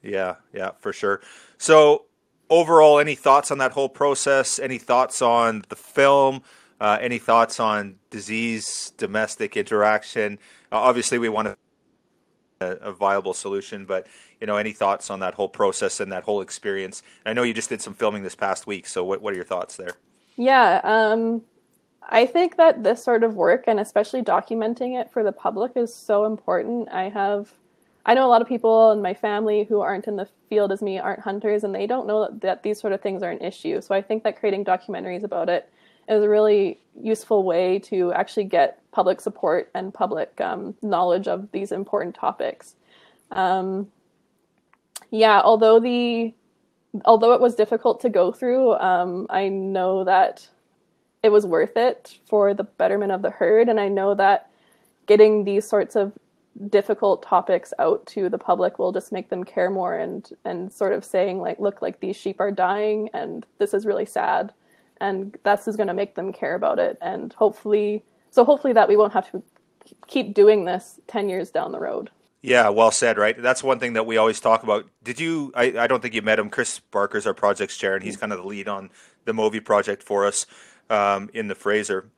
[0.01, 1.21] Yeah, yeah, for sure.
[1.59, 2.05] So,
[2.49, 4.57] overall, any thoughts on that whole process?
[4.57, 6.41] Any thoughts on the film?
[6.79, 10.39] Uh, any thoughts on disease, domestic interaction?
[10.71, 11.55] Uh, obviously, we want to
[12.61, 13.85] a, a, viable solution.
[13.85, 14.07] But
[14.39, 17.03] you know, any thoughts on that whole process and that whole experience?
[17.25, 19.45] I know you just did some filming this past week, so what what are your
[19.45, 19.95] thoughts there?
[20.37, 21.41] Yeah, um,
[22.09, 25.93] I think that this sort of work and especially documenting it for the public is
[25.93, 26.89] so important.
[26.89, 27.53] I have.
[28.03, 30.81] I know a lot of people in my family who aren't in the field as
[30.81, 33.39] me aren't hunters and they don't know that, that these sort of things are an
[33.41, 33.79] issue.
[33.79, 35.71] So I think that creating documentaries about it
[36.09, 41.51] is a really useful way to actually get public support and public um, knowledge of
[41.51, 42.75] these important topics.
[43.31, 43.87] Um,
[45.09, 46.33] yeah, although the
[47.05, 50.47] although it was difficult to go through, um, I know that
[51.23, 54.49] it was worth it for the betterment of the herd, and I know that
[55.05, 56.13] getting these sorts of
[56.69, 60.91] difficult topics out to the public will just make them care more and and sort
[60.93, 64.51] of saying like look like these sheep are dying and this is really sad
[65.01, 66.97] and that's is going to make them care about it.
[67.01, 69.43] And hopefully so hopefully that we won't have to
[70.07, 72.09] keep doing this 10 years down the road.
[72.41, 73.39] Yeah well said right?
[73.41, 74.85] That's one thing that we always talk about.
[75.03, 76.49] Did you i, I don't think you met him.
[76.49, 78.89] Chris barker's our projects chair and he's kind of the lead on
[79.25, 79.37] the M.
[79.37, 80.45] ovi project for us
[80.89, 82.09] um, in the fraser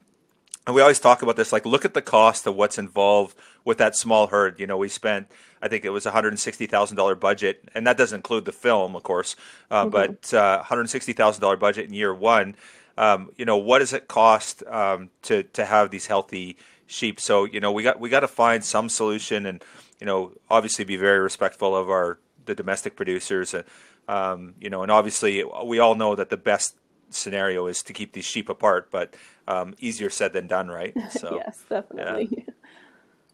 [0.66, 3.78] and we always talk about this like look at the cost of what's involved with
[3.78, 4.59] that small herd.
[4.59, 5.28] You know we spent
[5.61, 9.36] i think it was $160000 budget and that doesn't include the film of course
[9.72, 9.91] uh, mm-hmm.
[9.91, 12.55] but uh, $160000 budget in year one.
[12.97, 17.20] Um, you know what does it cost um, to to have these healthy sheep?
[17.20, 19.64] So you know we got we got to find some solution and
[19.99, 23.64] you know obviously be very respectful of our the domestic producers and
[24.07, 26.76] um, you know and obviously we all know that the best
[27.09, 29.16] scenario is to keep these sheep apart but
[29.47, 30.95] um, easier said than done, right?
[31.11, 32.45] So yes, definitely.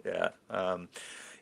[0.05, 0.29] Yeah.
[0.51, 0.55] yeah.
[0.55, 0.89] Um,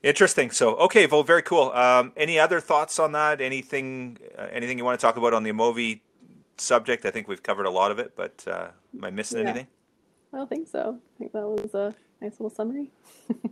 [0.03, 0.51] interesting.
[0.51, 1.71] So okay, well, very cool.
[1.71, 3.41] Um, any other thoughts on that?
[3.41, 4.17] Anything?
[4.37, 5.57] Uh, anything you want to talk about on the M.
[5.57, 6.01] ovi
[6.57, 7.05] subject?
[7.05, 9.49] I think we've covered a lot of it, but uh, am I missing yeah.
[9.49, 9.67] anything?
[10.33, 10.99] I don't think so.
[11.15, 12.91] I think that was a nice little summary.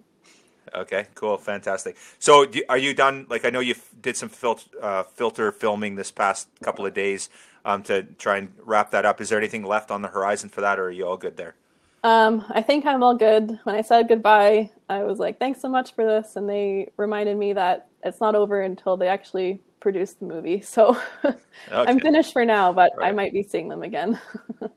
[0.76, 1.96] okay, cool, fantastic.
[2.20, 3.26] So, do, are you done?
[3.30, 6.94] Like, I know you f- did some fil- uh, filter filming this past couple of
[6.94, 7.30] days
[7.66, 9.20] to try and wrap that up.
[9.20, 11.56] Is there anything left on the horizon for that, or are you all good there?
[12.04, 13.60] Um, I think I'm all good.
[13.64, 17.38] When I said goodbye, I was like, "Thanks so much for this," and they reminded
[17.38, 20.62] me that it's not over until they actually produce the movie.
[20.62, 21.36] So okay.
[21.70, 23.10] I'm finished for now, but right.
[23.10, 24.20] I might be seeing them again.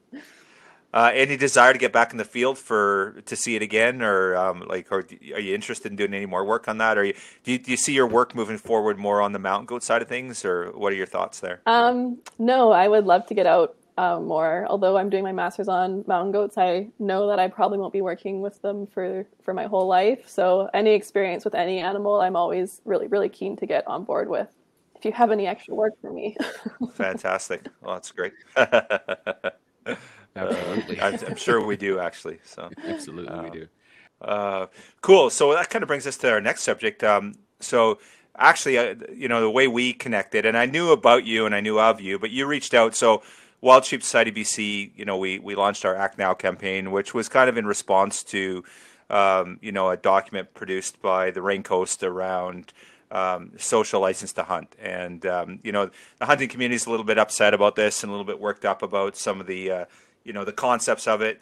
[0.95, 4.35] Uh, any desire to get back in the field for to see it again, or
[4.37, 6.97] um, like, or are you interested in doing any more work on that?
[6.97, 7.15] Or you,
[7.45, 10.01] do, you, do you see your work moving forward more on the mountain goat side
[10.01, 11.61] of things, or what are your thoughts there?
[11.67, 14.65] Um, no, I would love to get out uh, more.
[14.71, 18.01] Although I'm doing my master's on mountain goats, I know that I probably won't be
[18.01, 20.27] working with them for for my whole life.
[20.27, 24.31] So any experience with any animal, I'm always really really keen to get on board
[24.31, 24.49] with.
[24.95, 26.37] If you have any extra work for me,
[26.95, 27.67] fantastic.
[27.83, 28.33] Well, that's great.
[30.39, 31.01] Absolutely.
[31.01, 32.39] Uh, I'm sure we do actually.
[32.45, 33.69] So absolutely uh, we do.
[34.21, 34.67] Uh,
[35.01, 35.31] cool.
[35.31, 37.05] So that kind of brings us to our next subject.
[37.05, 37.99] Um, so
[38.37, 41.61] actually, uh, you know, the way we connected, and I knew about you and I
[41.61, 42.95] knew of you, but you reached out.
[42.95, 43.23] So
[43.61, 47.29] Wild Sheep Society BC, you know, we we launched our Act Now campaign, which was
[47.29, 48.65] kind of in response to,
[49.11, 52.73] um, you know, a document produced by the Raincoast around.
[53.11, 54.77] Um, social license to hunt.
[54.79, 58.11] And, um, you know, the hunting community is a little bit upset about this and
[58.11, 59.85] a little bit worked up about some of the, uh,
[60.29, 61.41] you know the concepts of it.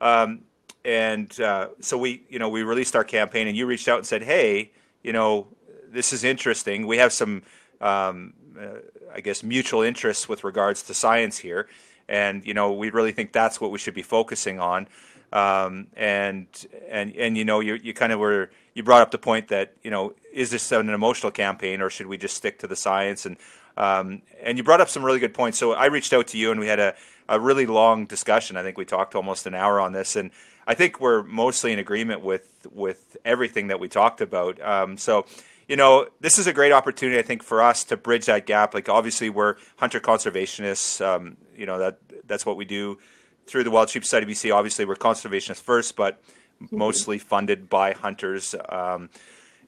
[0.00, 0.44] Um,
[0.84, 4.06] and uh, so we you know we released our campaign, and you reached out and
[4.06, 4.70] said, hey,
[5.02, 5.48] you know
[5.90, 6.86] this is interesting.
[6.86, 7.42] We have some
[7.80, 8.78] um, uh,
[9.12, 11.68] I guess mutual interests with regards to science here,
[12.08, 14.86] and you know we really think that's what we should be focusing on.
[15.32, 16.46] Um, and
[16.88, 19.74] and and you know you you kind of were you brought up the point that
[19.82, 23.26] you know is this an emotional campaign or should we just stick to the science
[23.26, 23.36] and
[23.78, 25.58] um, and you brought up some really good points.
[25.58, 26.94] So I reached out to you and we had a
[27.28, 28.56] a really long discussion.
[28.56, 30.30] I think we talked almost an hour on this, and
[30.66, 34.60] I think we're mostly in agreement with with everything that we talked about.
[34.60, 35.26] Um, so,
[35.68, 38.72] you know, this is a great opportunity, I think, for us to bridge that gap.
[38.72, 41.04] Like, obviously, we're hunter conservationists.
[41.04, 42.98] Um, you know that that's what we do
[43.46, 44.54] through the Wild Sheep Society BC.
[44.54, 46.22] Obviously, we're conservationists first, but
[46.70, 48.54] mostly funded by hunters.
[48.68, 49.10] Um,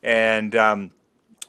[0.02, 0.90] and um,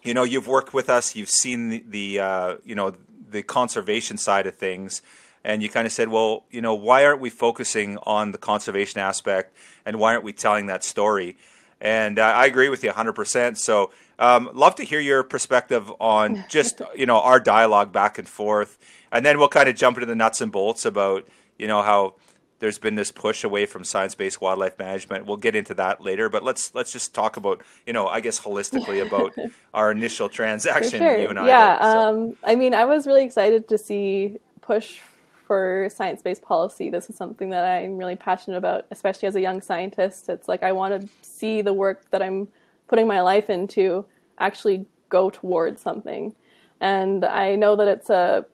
[0.04, 1.16] you know, you've worked with us.
[1.16, 2.94] You've seen the, the uh, you know
[3.30, 5.02] the conservation side of things,
[5.44, 9.00] and you kind of said, well, you know, why aren't we focusing on the conservation
[9.00, 11.38] aspect, and why aren't we telling that story?
[11.80, 13.58] And uh, I agree with you 100%.
[13.58, 18.28] So, um, love to hear your perspective on just you know our dialogue back and
[18.28, 18.78] forth,
[19.12, 21.28] and then we'll kind of jump into the nuts and bolts about
[21.58, 22.16] you know how
[22.62, 25.26] there's been this push away from science-based wildlife management.
[25.26, 28.40] We'll get into that later, but let's let's just talk about you know I guess
[28.40, 29.34] holistically about
[29.74, 31.00] our initial transaction.
[31.00, 31.18] sure.
[31.18, 31.48] You and I.
[31.48, 32.00] Yeah, did, so.
[32.00, 35.00] um, I mean, I was really excited to see push
[35.48, 36.90] for science-based policy.
[36.90, 40.30] This is something that I'm really passionate about, especially as a young scientist.
[40.30, 42.48] It's like I want to see the work that I'm
[42.88, 44.06] putting my life into
[44.38, 46.36] actually go towards something.
[46.80, 48.46] And I know that it's a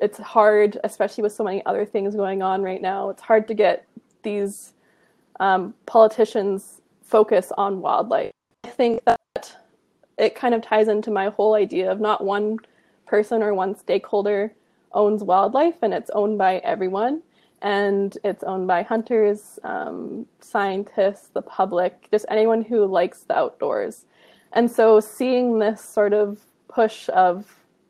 [0.00, 3.10] it's hard, especially with so many other things going on right now.
[3.10, 3.86] It's hard to get
[4.22, 4.72] these
[5.40, 8.32] um, politicians focus on wildlife.
[8.64, 9.56] I think that
[10.18, 12.58] it kind of ties into my whole idea of not one
[13.06, 14.52] person or one stakeholder
[14.92, 17.22] owns wildlife and it's owned by everyone
[17.62, 24.04] and it's owned by hunters, um, scientists, the public, just anyone who likes the outdoors.
[24.52, 26.38] And so seeing this sort of
[26.68, 27.46] push of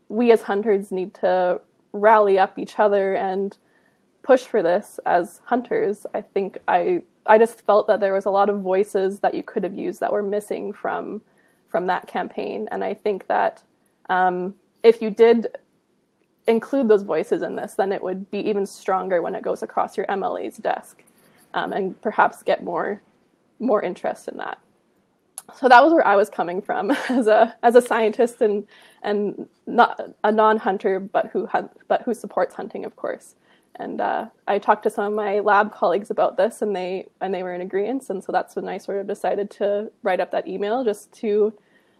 [0.09, 1.61] we as hunters need to
[2.01, 3.57] rally up each other and
[4.22, 8.30] push for this as hunters, I think I I just felt that there was a
[8.30, 11.22] lot of voices that you could have used that were missing from
[11.68, 13.62] from that campaign, and I think that
[14.09, 15.49] um, if you did
[16.47, 19.97] include those voices in this, then it would be even stronger when it goes across
[19.97, 21.03] your MLA's desk,
[21.55, 23.03] um, and perhaps get more
[23.59, 24.59] more interest in that.
[25.55, 28.66] So that was where I was coming from as a as a scientist and
[29.03, 33.34] and not a non-hunter, but who had but who supports hunting, of course.
[33.78, 37.32] And uh, I talked to some of my lab colleagues about this, and they and
[37.32, 38.09] they were in agreement.
[38.09, 41.53] And so that's when I sort of decided to write up that email, just to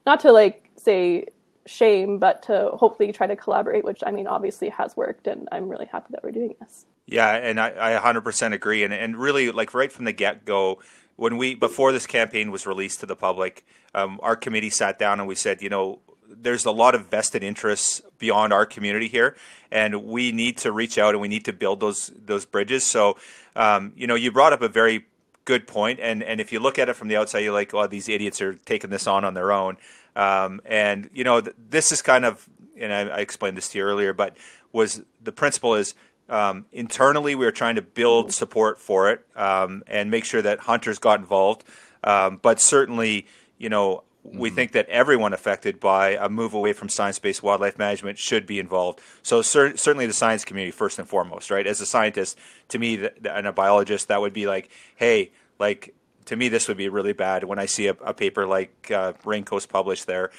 [0.07, 1.27] not to like say
[1.67, 5.69] shame, but to hopefully try to collaborate, which I mean obviously has worked, and I'm
[5.69, 6.87] really happy that we're doing this.
[7.07, 8.83] Yeah, and I, I 100% agree.
[8.83, 10.81] And, and really, like right from the get go,
[11.17, 13.65] when we before this campaign was released to the public,
[13.95, 17.43] um, our committee sat down and we said, you know, there's a lot of vested
[17.43, 19.37] interests beyond our community here,
[19.71, 22.85] and we need to reach out and we need to build those those bridges.
[22.85, 23.17] So,
[23.55, 25.07] um, you know, you brought up a very
[25.45, 27.87] good point, and and if you look at it from the outside, you're like, oh,
[27.87, 29.77] these idiots are taking this on on their own.
[30.15, 32.49] Um, and you know, th- this is kind of,
[32.79, 34.37] and I, I explained this to you earlier, but
[34.73, 35.95] was the principle is
[36.29, 40.61] um, internally we were trying to build support for it um, and make sure that
[40.61, 41.65] hunters got involved.
[42.05, 43.27] Um, but certainly,
[43.59, 48.19] you know, we think that everyone affected by a move away from science-based wildlife management
[48.19, 49.01] should be involved.
[49.23, 51.67] So cer- certainly the science community first and foremost, right?
[51.67, 52.37] As a scientist,
[52.69, 56.67] to me th- and a biologist, that would be like, hey, like to me this
[56.69, 60.31] would be really bad when I see a, a paper like uh, Raincoast published there.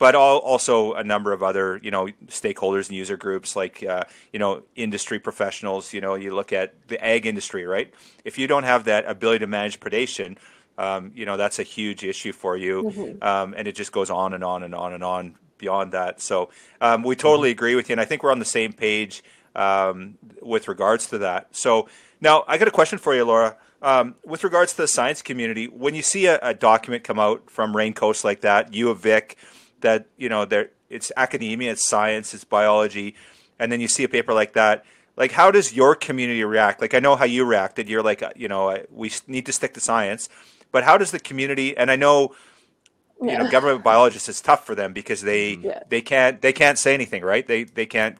[0.00, 4.04] But all, also a number of other, you know, stakeholders and user groups like, uh,
[4.32, 5.92] you know, industry professionals.
[5.92, 7.92] You know, you look at the ag industry, right?
[8.24, 10.38] If you don't have that ability to manage predation,
[10.78, 13.22] um, you know that's a huge issue for you, mm-hmm.
[13.22, 16.22] um, and it just goes on and on and on and on beyond that.
[16.22, 16.48] So
[16.80, 19.22] um, we totally agree with you, and I think we're on the same page
[19.54, 21.54] um, with regards to that.
[21.54, 21.88] So
[22.22, 23.56] now I got a question for you, Laura.
[23.82, 27.50] Um, with regards to the science community, when you see a, a document come out
[27.50, 29.36] from Raincoast like that, UVic,
[29.80, 33.14] that you know there it's academia, it's science, it's biology,
[33.58, 34.84] and then you see a paper like that
[35.16, 38.48] like how does your community react like i know how you reacted you're like you
[38.48, 40.28] know we need to stick to science
[40.72, 41.76] but how does the community?
[41.76, 42.34] And I know,
[43.20, 43.32] yeah.
[43.32, 44.28] you know, government biologists.
[44.28, 45.66] It's tough for them because they mm-hmm.
[45.66, 45.82] yeah.
[45.88, 47.46] they can't they can't say anything, right?
[47.46, 48.18] They they can't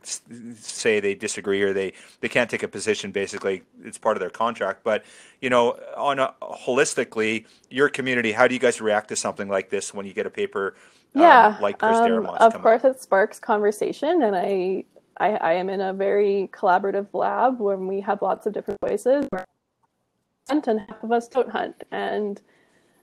[0.56, 3.12] say they disagree or they they can't take a position.
[3.12, 4.82] Basically, it's part of their contract.
[4.84, 5.04] But
[5.40, 9.70] you know, on a, holistically, your community, how do you guys react to something like
[9.70, 10.74] this when you get a paper?
[11.14, 12.92] Um, yeah, like Chris um, Of course, out?
[12.92, 14.84] it sparks conversation, and I,
[15.18, 19.26] I I am in a very collaborative lab where we have lots of different voices
[20.50, 21.84] hunt and half of us don't hunt.
[21.92, 22.40] And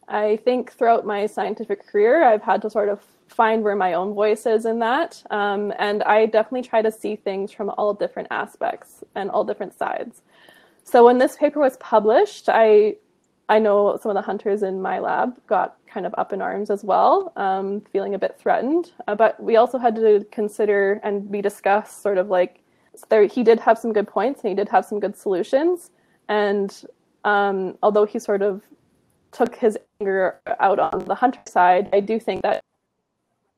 [0.07, 4.13] I think throughout my scientific career, I've had to sort of find where my own
[4.13, 5.21] voice is in that.
[5.31, 9.77] Um, and I definitely try to see things from all different aspects and all different
[9.77, 10.21] sides.
[10.83, 12.95] So when this paper was published, I
[13.49, 16.69] I know some of the hunters in my lab got kind of up in arms
[16.69, 18.91] as well, um, feeling a bit threatened.
[19.07, 22.59] Uh, but we also had to consider and we discussed sort of like
[23.09, 25.91] there, he did have some good points and he did have some good solutions.
[26.27, 26.75] And
[27.23, 28.61] um, although he sort of
[29.31, 32.61] took his anger out on the hunter side, I do think that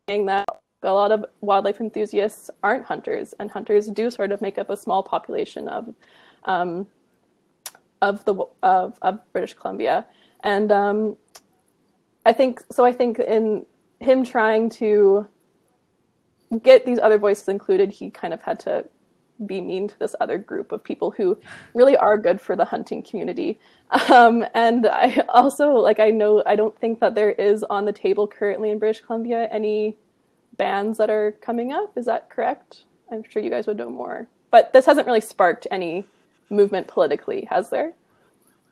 [0.07, 0.45] that
[0.81, 4.77] a lot of wildlife enthusiasts aren't hunters, and hunters do sort of make up a
[4.77, 5.93] small population of
[6.45, 6.87] um,
[8.01, 10.05] of the of, of British Columbia,
[10.43, 11.17] and um,
[12.25, 12.85] I think so.
[12.85, 13.65] I think in
[13.99, 15.27] him trying to
[16.63, 18.85] get these other voices included, he kind of had to
[19.45, 21.37] be mean to this other group of people who
[21.73, 23.59] really are good for the hunting community.
[24.09, 27.93] Um, and I also like I know I don't think that there is on the
[27.93, 29.97] table currently in British Columbia any
[30.57, 31.97] bans that are coming up.
[31.97, 32.83] Is that correct?
[33.11, 34.27] I'm sure you guys would know more.
[34.51, 36.05] But this hasn't really sparked any
[36.49, 37.93] movement politically, has there?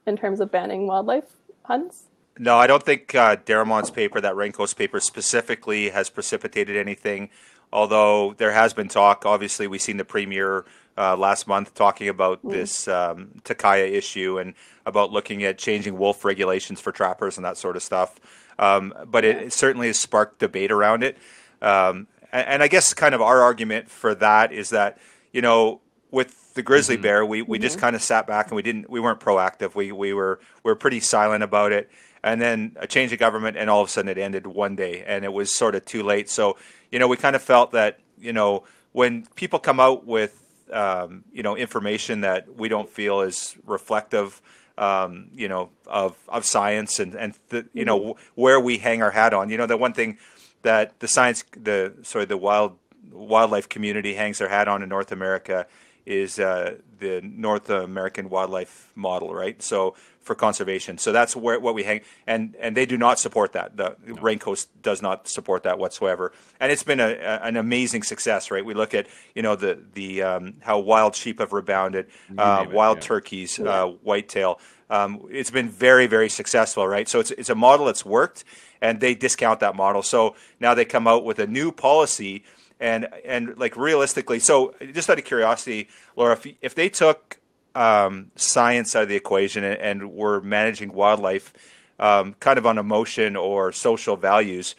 [0.05, 1.25] In terms of banning wildlife
[1.63, 2.03] hunts?
[2.39, 7.29] No, I don't think uh, Darimont's paper, that Raincoast paper specifically, has precipitated anything
[7.71, 9.25] although there has been talk.
[9.25, 10.65] Obviously, we've seen the premier
[10.97, 12.51] uh, last month talking about mm.
[12.51, 14.53] this um, Takaya issue and
[14.85, 18.15] about looking at changing wolf regulations for trappers and that sort of stuff.
[18.59, 21.17] Um, but it, it, certainly has sparked debate around it.
[21.61, 24.97] Um, and, and, I guess kind of our argument for that is that
[25.31, 27.03] you know with the grizzly mm-hmm.
[27.03, 27.63] bear, we, we mm-hmm.
[27.63, 29.73] just kind of sat back and we didn't we weren't proactive.
[29.75, 31.89] We we were we were pretty silent about it.
[32.23, 35.03] And then a change of government, and all of a sudden it ended one day,
[35.07, 36.29] and it was sort of too late.
[36.29, 36.57] So
[36.91, 41.23] you know, we kind of felt that, you know, when people come out with, um,
[41.31, 44.41] you know, information that we don't feel is reflective,
[44.77, 48.21] um, you know, of, of science and, and the, you know, mm-hmm.
[48.35, 49.49] where we hang our hat on.
[49.49, 50.17] You know, the one thing
[50.61, 52.77] that the science, the, sorry, the wild
[53.11, 55.65] wildlife community hangs their hat on in North America
[56.07, 59.61] is uh, the North American wildlife model, right?
[59.61, 59.95] So
[60.27, 60.97] for conservation.
[60.97, 63.77] So that's where what we hang, and and they do not support that.
[63.77, 64.15] The no.
[64.15, 68.63] Raincoast does not support that whatsoever, and it's been a, a, an amazing success, right?
[68.63, 72.73] We look at you know the the um, how wild sheep have rebounded, uh, it,
[72.73, 73.03] wild yeah.
[73.03, 73.69] turkeys, yeah.
[73.69, 74.59] Uh, whitetail.
[74.89, 77.07] Um, it's been very very successful, right?
[77.09, 78.43] So it's it's a model that's worked,
[78.81, 80.03] and they discount that model.
[80.03, 82.43] So now they come out with a new policy.
[82.79, 87.39] And and like realistically, so just out of curiosity, Laura, if if they took
[87.77, 91.53] um, science out of the equation and, and we're managing wildlife
[91.99, 94.75] um, kind of on emotion or social values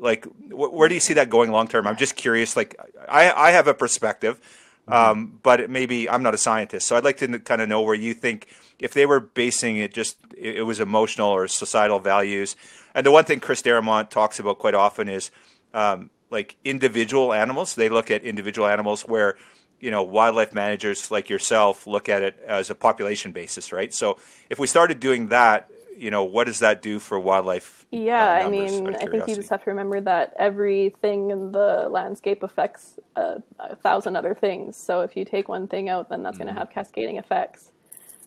[0.00, 2.76] like wh- where do you see that going long term i'm just curious like
[3.08, 4.40] i, I have a perspective
[4.88, 4.92] mm-hmm.
[4.92, 7.94] um, but maybe i'm not a scientist so i'd like to kind of know where
[7.94, 8.48] you think
[8.80, 12.56] if they were basing it just it, it was emotional or societal values
[12.94, 15.30] and the one thing chris Darimont talks about quite often is
[15.72, 19.36] um, like individual animals they look at individual animals where
[19.80, 23.92] you know wildlife managers like yourself look at it as a population basis, right?
[23.92, 24.18] So
[24.48, 27.84] if we started doing that, you know, what does that do for wildlife?
[27.90, 31.88] Yeah, uh, I mean, I think you just have to remember that everything in the
[31.90, 34.76] landscape affects a, a thousand other things.
[34.76, 36.46] So if you take one thing out, then that's mm-hmm.
[36.46, 37.70] going to have cascading effects.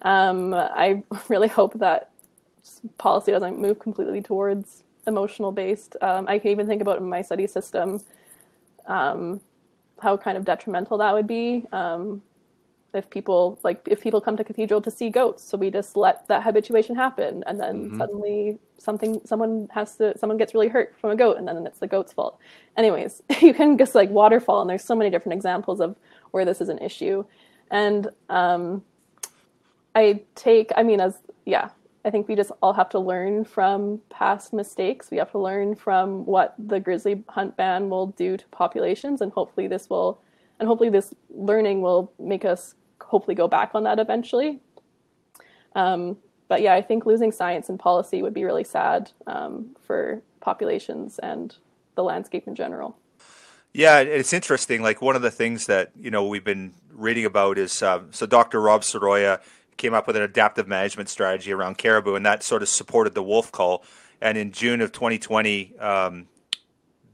[0.04, 2.12] Um, I really hope that
[2.98, 5.96] policy doesn't move completely towards emotional based.
[6.02, 8.02] Um, I can even think about in my study system.
[8.86, 9.42] Um,
[10.00, 12.22] how kind of detrimental that would be um,
[12.94, 16.28] if people like if people come to cathedral to see goats so we just let
[16.28, 17.98] that habituation happen and then mm-hmm.
[17.98, 21.80] suddenly something someone has to someone gets really hurt from a goat and then it's
[21.80, 22.40] the goat's fault
[22.78, 25.96] anyways you can just like waterfall and there's so many different examples of
[26.32, 27.24] where this is an issue
[27.72, 28.84] and um,
[29.96, 31.70] i take i mean as yeah
[32.06, 35.12] I think we just all have to learn from past mistakes.
[35.12, 39.32] We have to learn from what the grizzly hunt ban will do to populations, and
[39.32, 40.22] hopefully this will,
[40.60, 44.60] and hopefully this learning will make us hopefully go back on that eventually.
[45.76, 46.18] Um,
[46.48, 51.20] but yeah, I think losing science and policy would be really sad um, for populations
[51.20, 51.56] and
[51.96, 52.98] the landscape in general.
[53.74, 54.82] Yeah, it's interesting.
[54.82, 58.26] Like one of the things that you know we've been reading about is um, so
[58.26, 58.62] Dr.
[58.62, 59.40] Rob Serrouya
[59.78, 63.24] came up with an adaptive management strategy around caribou, and that sort of supported the
[63.24, 63.84] wolf cull.
[64.22, 66.28] And in June of 2020, um,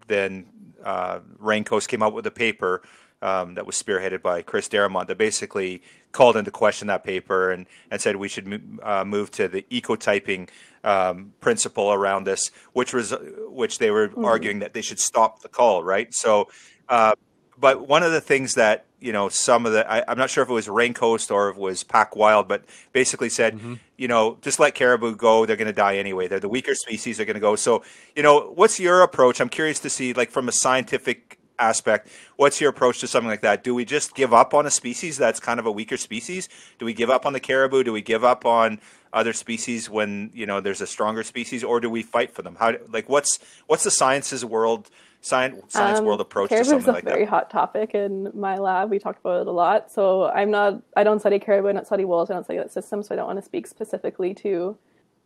[0.07, 0.45] then
[0.83, 2.81] uh, Raincoast came out with a paper
[3.21, 7.65] um, that was spearheaded by Chris Darimont that basically called into question that paper and,
[7.89, 10.49] and said we should uh, move to the ecotyping
[10.83, 13.13] um, principle around this, which was
[13.47, 14.25] which they were mm-hmm.
[14.25, 16.13] arguing that they should stop the cull, right?
[16.13, 16.49] So,
[16.89, 17.13] uh,
[17.57, 20.43] but one of the things that you know, some of the, I, am not sure
[20.43, 23.73] if it was Raincoast or if it was Pack Wild, but basically said, mm-hmm.
[23.97, 25.45] you know, just let caribou go.
[25.45, 26.29] They're going to die anyway.
[26.29, 27.17] They're the weaker species.
[27.17, 27.57] They're going to go.
[27.57, 27.83] So,
[28.15, 29.41] you know, what's your approach?
[29.41, 33.41] I'm curious to see, like, from a scientific aspect, what's your approach to something like
[33.41, 33.61] that?
[33.61, 36.47] Do we just give up on a species that's kind of a weaker species?
[36.79, 37.83] Do we give up on the caribou?
[37.83, 38.79] Do we give up on
[39.11, 42.55] other species when, you know, there's a stronger species or do we fight for them?
[42.57, 43.37] How, like, what's,
[43.67, 44.89] what's the sciences world
[45.23, 47.11] science science um, world approach to something like that?
[47.11, 48.89] a very hot topic in my lab.
[48.89, 49.91] We talk about it a lot.
[49.91, 52.71] So I'm not I don't study caribou, I don't study wolves, I don't study that
[52.71, 54.77] system, so I don't want to speak specifically to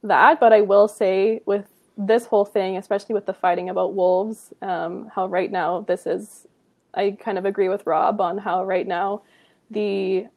[0.03, 0.39] that.
[0.39, 1.65] But I will say with
[1.97, 6.45] this whole thing, especially with the fighting about wolves, um, how right now this is,
[6.93, 9.23] I kind of agree with Rob on how right now
[9.71, 10.27] the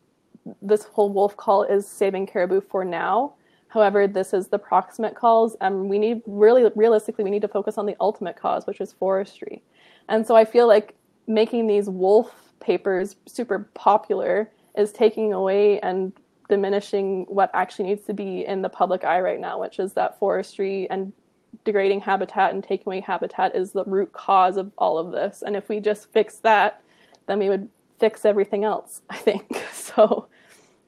[0.62, 3.34] this whole wolf cull is saving caribou for now.
[3.70, 7.78] However, this is the proximate cause, and we need really realistically we need to focus
[7.78, 9.62] on the ultimate cause, which is forestry.
[10.08, 10.94] And so I feel like
[11.28, 16.12] making these wolf papers super popular is taking away and
[16.48, 20.18] diminishing what actually needs to be in the public eye right now, which is that
[20.18, 21.12] forestry and
[21.64, 25.44] degrading habitat and taking away habitat is the root cause of all of this.
[25.46, 26.82] And if we just fix that,
[27.26, 27.68] then we would
[28.00, 29.64] fix everything else, I think.
[29.72, 30.26] So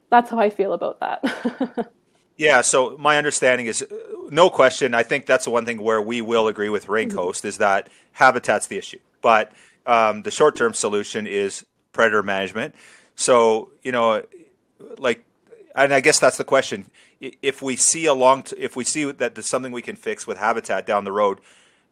[0.09, 1.93] that's how I feel about that.
[2.37, 3.85] yeah, so my understanding is
[4.29, 4.93] no question.
[4.93, 7.47] I think that's the one thing where we will agree with Raincoast mm-hmm.
[7.47, 8.99] is that habitat's the issue.
[9.21, 9.51] But
[9.85, 12.75] um, the short term solution is predator management.
[13.15, 14.23] So, you know,
[14.97, 15.23] like,
[15.75, 16.85] and I guess that's the question.
[17.19, 20.27] If we see a long, t- if we see that there's something we can fix
[20.27, 21.39] with habitat down the road,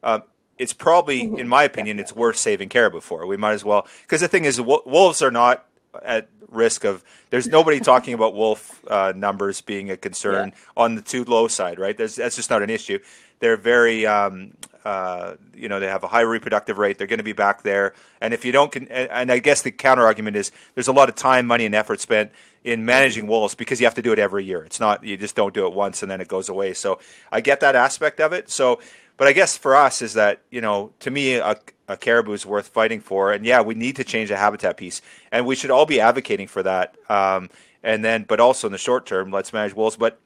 [0.04, 0.22] uh,
[0.58, 1.40] it's probably, mm-hmm.
[1.40, 3.26] in my opinion, it's worth saving caribou for.
[3.26, 5.66] We might as well, because the thing is, wolves are not
[6.04, 7.04] at risk of.
[7.30, 10.56] There's nobody talking about wolf uh, numbers being a concern yeah.
[10.76, 11.98] on the too low side, right?
[11.98, 13.00] There's, that's just not an issue.
[13.40, 14.54] They're very, um,
[14.86, 16.98] uh, you know, they have a high reproductive rate.
[16.98, 19.72] They're going to be back there, and if you don't, con- and I guess the
[19.72, 22.32] counter argument is there's a lot of time, money, and effort spent
[22.64, 24.64] in managing wolves because you have to do it every year.
[24.64, 26.74] It's not you just don't do it once and then it goes away.
[26.74, 27.00] So
[27.32, 28.50] I get that aspect of it.
[28.52, 28.80] So
[29.22, 31.56] but I guess for us is that you know to me a,
[31.88, 35.00] a caribou is worth fighting for, and yeah, we need to change the habitat piece,
[35.32, 36.96] and we should all be advocating for that.
[37.08, 37.52] Um,
[37.84, 39.96] and then, but also in the short term, let's manage wolves.
[39.96, 40.20] But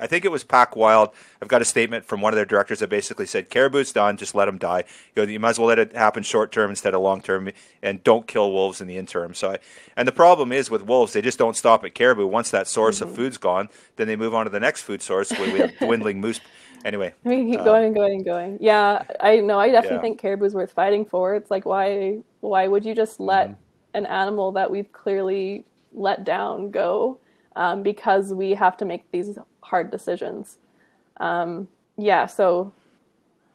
[0.00, 1.10] I think it was Pack Wild.
[1.40, 4.16] I've got a statement from one of their directors that basically said, "Caribou's done.
[4.16, 4.82] Just let them die.
[5.14, 7.48] You, know, you might as well let it happen short term instead of long term,
[7.84, 9.58] and don't kill wolves in the interim." So, I,
[9.96, 12.26] and the problem is with wolves, they just don't stop at caribou.
[12.26, 13.10] Once that source mm-hmm.
[13.10, 15.30] of food's gone, then they move on to the next food source.
[15.30, 16.40] Where we have dwindling moose
[16.84, 18.58] anyway, we can keep uh, going and going and going.
[18.60, 19.58] Yeah, I know.
[19.58, 20.02] I definitely yeah.
[20.02, 21.34] think caribou is worth fighting for.
[21.34, 23.96] It's like why why would you just let mm-hmm.
[23.98, 27.18] an animal that we've clearly let down go
[27.56, 30.58] um, because we have to make these hard decisions?
[31.18, 32.72] Um, yeah, so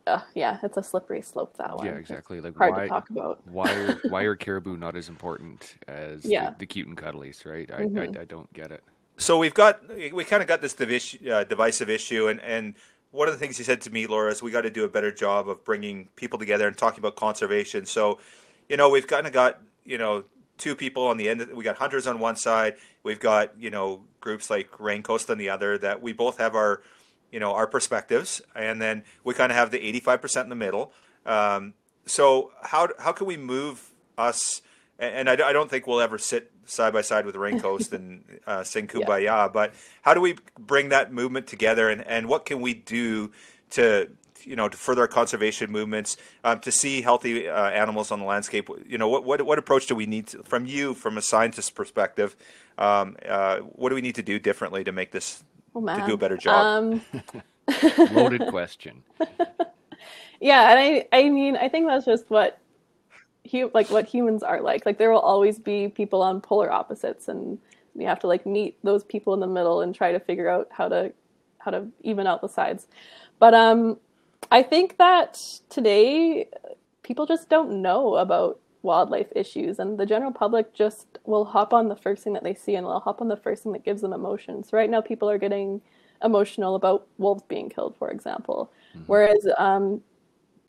[0.09, 1.85] uh, yeah, it's a slippery slope that one.
[1.85, 2.41] Yeah, exactly.
[2.41, 3.41] Like hard why, to talk about.
[3.47, 6.51] why are why are caribou not as important as yeah.
[6.51, 7.45] the, the cute and cuddlies?
[7.45, 7.69] Right?
[7.71, 8.17] I, mm-hmm.
[8.17, 8.83] I, I don't get it.
[9.17, 9.81] So we've got
[10.13, 12.75] we kind of got this divis- uh, divisive issue, and and
[13.11, 14.89] one of the things he said to me, Laura, is we got to do a
[14.89, 17.85] better job of bringing people together and talking about conservation.
[17.85, 18.19] So,
[18.67, 20.25] you know, we've kind of got, you know,
[20.57, 21.47] two people on the end.
[21.53, 22.75] we got hunters on one side.
[23.03, 26.83] We've got, you know, groups like Raincoast on the other that we both have our,
[27.31, 28.41] you know, our perspectives.
[28.55, 30.91] And then we kind of have the 85% in the middle.
[31.25, 31.73] Um,
[32.05, 34.61] so how, how can we move us?
[34.99, 38.23] And, and I, I don't think we'll ever sit side by side with Raincoast and
[38.47, 39.23] uh, sing Kumbaya.
[39.23, 39.47] Yeah.
[39.47, 43.31] But how do we bring that movement together, and, and what can we do
[43.71, 44.09] to
[44.43, 48.25] you know to further our conservation movements um, to see healthy uh, animals on the
[48.25, 48.69] landscape?
[48.87, 51.75] You know, what what, what approach do we need to, from you, from a scientist
[51.75, 52.35] perspective?
[52.77, 55.43] Um, uh, what do we need to do differently to make this
[55.75, 56.65] oh, to do a better job?
[56.65, 57.01] Um...
[58.11, 59.03] Loaded question.
[60.39, 62.59] yeah, and I I mean I think that's just what
[63.51, 64.85] hu- like what humans are like.
[64.85, 67.57] Like there will always be people on polar opposites, and
[67.93, 70.67] we have to like meet those people in the middle and try to figure out
[70.71, 71.11] how to
[71.59, 72.87] how to even out the sides.
[73.39, 73.97] But um,
[74.51, 76.47] I think that today
[77.03, 81.89] people just don't know about wildlife issues, and the general public just will hop on
[81.89, 84.01] the first thing that they see, and they'll hop on the first thing that gives
[84.01, 84.71] them emotions.
[84.71, 85.81] Right now, people are getting
[86.23, 89.03] emotional about wolves being killed, for example, mm-hmm.
[89.07, 90.01] whereas um,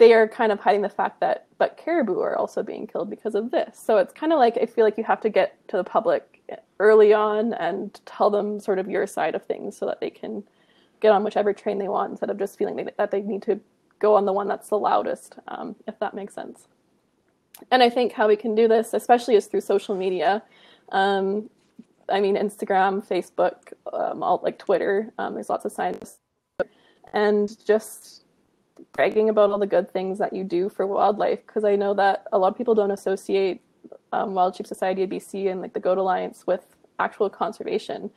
[0.01, 3.34] they are kind of hiding the fact that but caribou are also being killed because
[3.34, 3.78] of this.
[3.78, 6.42] So it's kind of like I feel like you have to get to the public
[6.80, 10.42] early on and tell them sort of your side of things so that they can
[11.01, 13.61] get on whichever train they want instead of just feeling that they need to
[13.98, 16.66] go on the one that's the loudest, um, if that makes sense.
[17.70, 20.42] And I think how we can do this, especially, is through social media.
[20.92, 21.51] Um,
[22.09, 25.12] I mean, Instagram, Facebook, um, all like Twitter.
[25.18, 26.16] Um, there's lots of signs,
[27.12, 28.24] and just
[28.92, 32.26] bragging about all the good things that you do for wildlife because I know that
[32.32, 33.60] a lot of people don't associate
[34.12, 38.10] um, Wild Sheep Society of BC and like the Goat Alliance with actual conservation.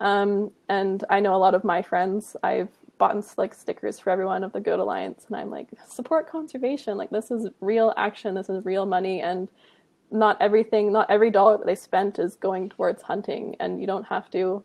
[0.00, 2.36] Um, and I know a lot of my friends.
[2.42, 6.96] I've bought like stickers for everyone of the Goat Alliance, and I'm like, support conservation.
[6.96, 8.34] Like this is real action.
[8.34, 9.48] This is real money, and
[10.10, 14.06] not everything, not every dollar that they spent is going towards hunting, and you don't
[14.06, 14.62] have to.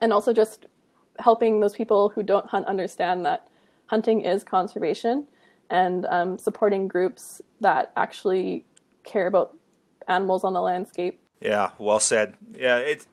[0.00, 0.66] And also just
[1.18, 3.48] helping those people who don't hunt understand that
[3.88, 5.26] hunting is conservation
[5.70, 8.64] and um, supporting groups that actually
[9.04, 9.54] care about
[10.06, 11.20] animals on the landscape.
[11.40, 12.34] Yeah, well said.
[12.56, 13.06] Yeah, it's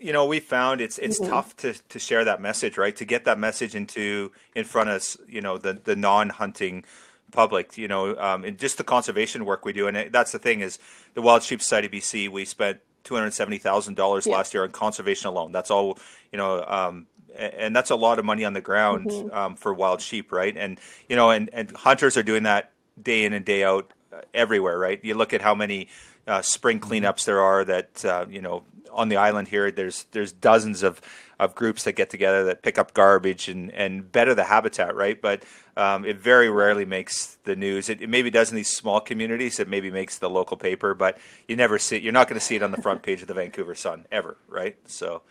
[0.00, 1.30] you know we found it's it's Mm-hmm.
[1.30, 5.16] tough to, to share that message right to get that message into in front of
[5.28, 6.84] you know the the non-hunting
[7.32, 10.38] public you know um, and just the conservation work we do and it, that's the
[10.38, 10.78] thing is
[11.14, 14.32] the wild sheep society bc we spent $270000 Yeah.
[14.36, 15.98] last year on conservation alone that's all
[16.32, 17.06] you know um,
[17.36, 19.34] and that's a lot of money on the ground Mm-hmm.
[19.36, 20.56] um, for wild sheep right?
[20.56, 20.78] And
[21.08, 22.72] you know and, and hunters are doing that
[23.02, 25.00] day in and day out uh, everywhere right?
[25.02, 25.88] You look at how many
[26.26, 30.32] uh, spring cleanups there are that uh, you know on the island here there's there's
[30.32, 31.00] dozens of
[31.40, 35.20] of groups that get together that pick up garbage and and better the habitat right?
[35.20, 35.42] But
[35.76, 37.88] um, it very rarely makes the news.
[37.88, 39.58] It, it maybe does in these small communities.
[39.58, 41.18] It maybe makes the local paper but
[41.48, 43.34] you never see you're not going to see it on the front page of the
[43.34, 44.76] Vancouver Sun ever right?
[44.86, 45.22] So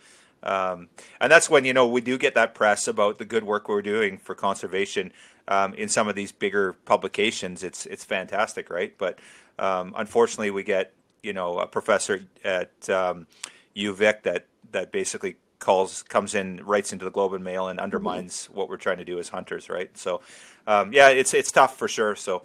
[0.42, 0.88] um,
[1.20, 3.82] and that's when you know we do get that press about the good work we're
[3.82, 5.12] doing for conservation
[5.48, 7.62] um, in some of these bigger publications.
[7.62, 8.96] It's it's fantastic, right?
[8.98, 9.18] But
[9.58, 13.26] um, unfortunately, we get you know a professor at um,
[13.76, 18.46] UVic that that basically calls comes in, writes into the Globe and Mail, and undermines
[18.46, 19.96] what we're trying to do as hunters, right?
[19.96, 20.20] So.
[20.64, 22.14] Um, yeah, it's it's tough for sure.
[22.14, 22.44] So,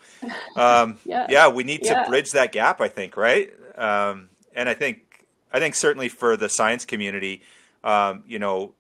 [0.56, 1.28] um, Yeah.
[1.30, 2.82] yeah, we need to bridge that gap.
[2.82, 3.54] I think, right?
[3.78, 5.24] Um, and I think
[5.54, 7.44] I think certainly for the science community,
[7.84, 8.74] um, you know,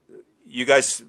[0.45, 1.03] you guys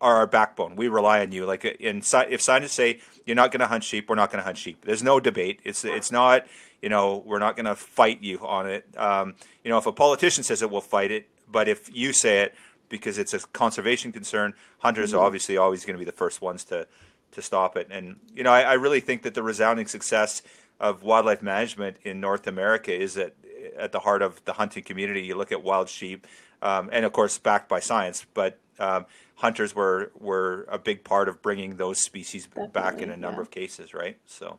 [0.00, 0.76] are our backbone.
[0.76, 1.46] We rely on you.
[1.46, 4.44] Like in if scientists say you're not going to hunt sheep, we're not going to
[4.44, 4.84] hunt sheep.
[4.84, 5.60] There's no debate.
[5.64, 6.46] It's it's not
[6.82, 8.86] you know we're not going to fight you on it.
[8.96, 9.34] Um,
[9.64, 11.28] you know if a politician says it, we'll fight it.
[11.50, 12.54] But if you say it
[12.88, 16.64] because it's a conservation concern, hunters are obviously always going to be the first ones
[16.64, 16.86] to
[17.32, 17.88] to stop it.
[17.90, 20.42] And you know I, I really think that the resounding success
[20.80, 23.34] of wildlife management in North America is at
[23.78, 25.22] at the heart of the hunting community.
[25.22, 26.26] You look at wild sheep,
[26.64, 29.06] um, and of course backed by science, but um,
[29.36, 33.42] hunters were were a big part of bringing those species back in a number yeah.
[33.42, 34.16] of cases, right?
[34.26, 34.58] So,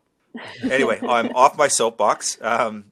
[0.64, 2.38] anyway, I'm off my soapbox.
[2.42, 2.86] Um,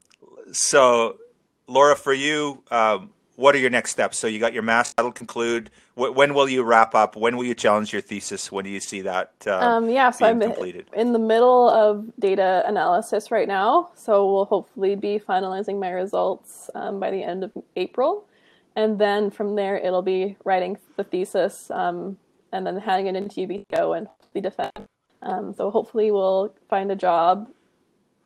[0.52, 1.18] so,
[1.66, 4.18] Laura, for you, um, what are your next steps?
[4.18, 5.70] So, you got your master that'll conclude.
[5.96, 7.14] When will you wrap up?
[7.14, 8.50] When will you challenge your thesis?
[8.50, 9.32] When do you see that?
[9.46, 10.86] Um, Um, yeah, so being I'm completed?
[10.92, 13.90] in the middle of data analysis right now.
[13.94, 18.26] So we'll hopefully be finalizing my results um, by the end of April.
[18.76, 22.16] And then from there, it'll be writing the thesis um,
[22.52, 24.88] and then handing it into UBCO and hopefully defend.
[25.22, 27.48] Um, so hopefully we'll find a job.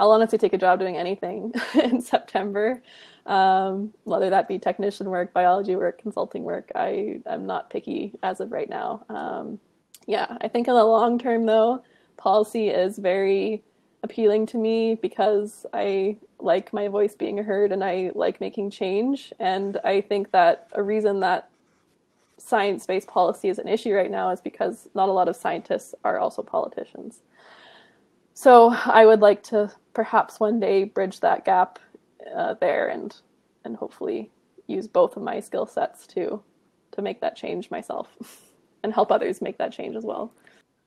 [0.01, 2.83] I'll honestly take a job doing anything in September,
[3.27, 6.71] um, whether that be technician work, biology work, consulting work.
[6.75, 9.05] I, I'm not picky as of right now.
[9.09, 9.59] Um,
[10.07, 11.83] yeah, I think in the long term, though,
[12.17, 13.63] policy is very
[14.03, 19.33] appealing to me because I like my voice being heard and I like making change.
[19.39, 21.51] And I think that a reason that
[22.39, 25.95] science based policy is an issue right now is because not a lot of scientists
[26.05, 27.21] are also politicians.
[28.35, 31.79] So I would like to perhaps one day bridge that gap
[32.35, 33.15] uh, there and
[33.65, 34.31] and hopefully
[34.69, 36.41] use both of my skill sets to
[36.93, 38.09] to make that change myself
[38.83, 40.33] and help others make that change as well.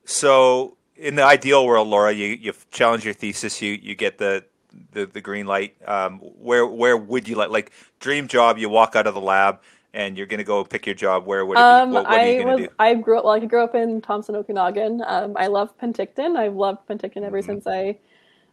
[0.04, 4.44] So, in the ideal world, Laura, you you challenge your thesis, you you get the
[4.92, 5.76] the, the green light.
[5.86, 8.58] Um, where where would you like like dream job?
[8.58, 9.60] You walk out of the lab
[9.94, 11.26] and you're going to go pick your job.
[11.26, 11.82] Where would it be?
[11.82, 12.70] Um, what, what are you I going was to do?
[12.78, 13.34] I grew up well.
[13.34, 15.02] I grew up in Thompson, Okanagan.
[15.06, 16.36] Um, I love Penticton.
[16.36, 17.24] I've loved Penticton Mm-hmm.
[17.24, 17.98] ever since I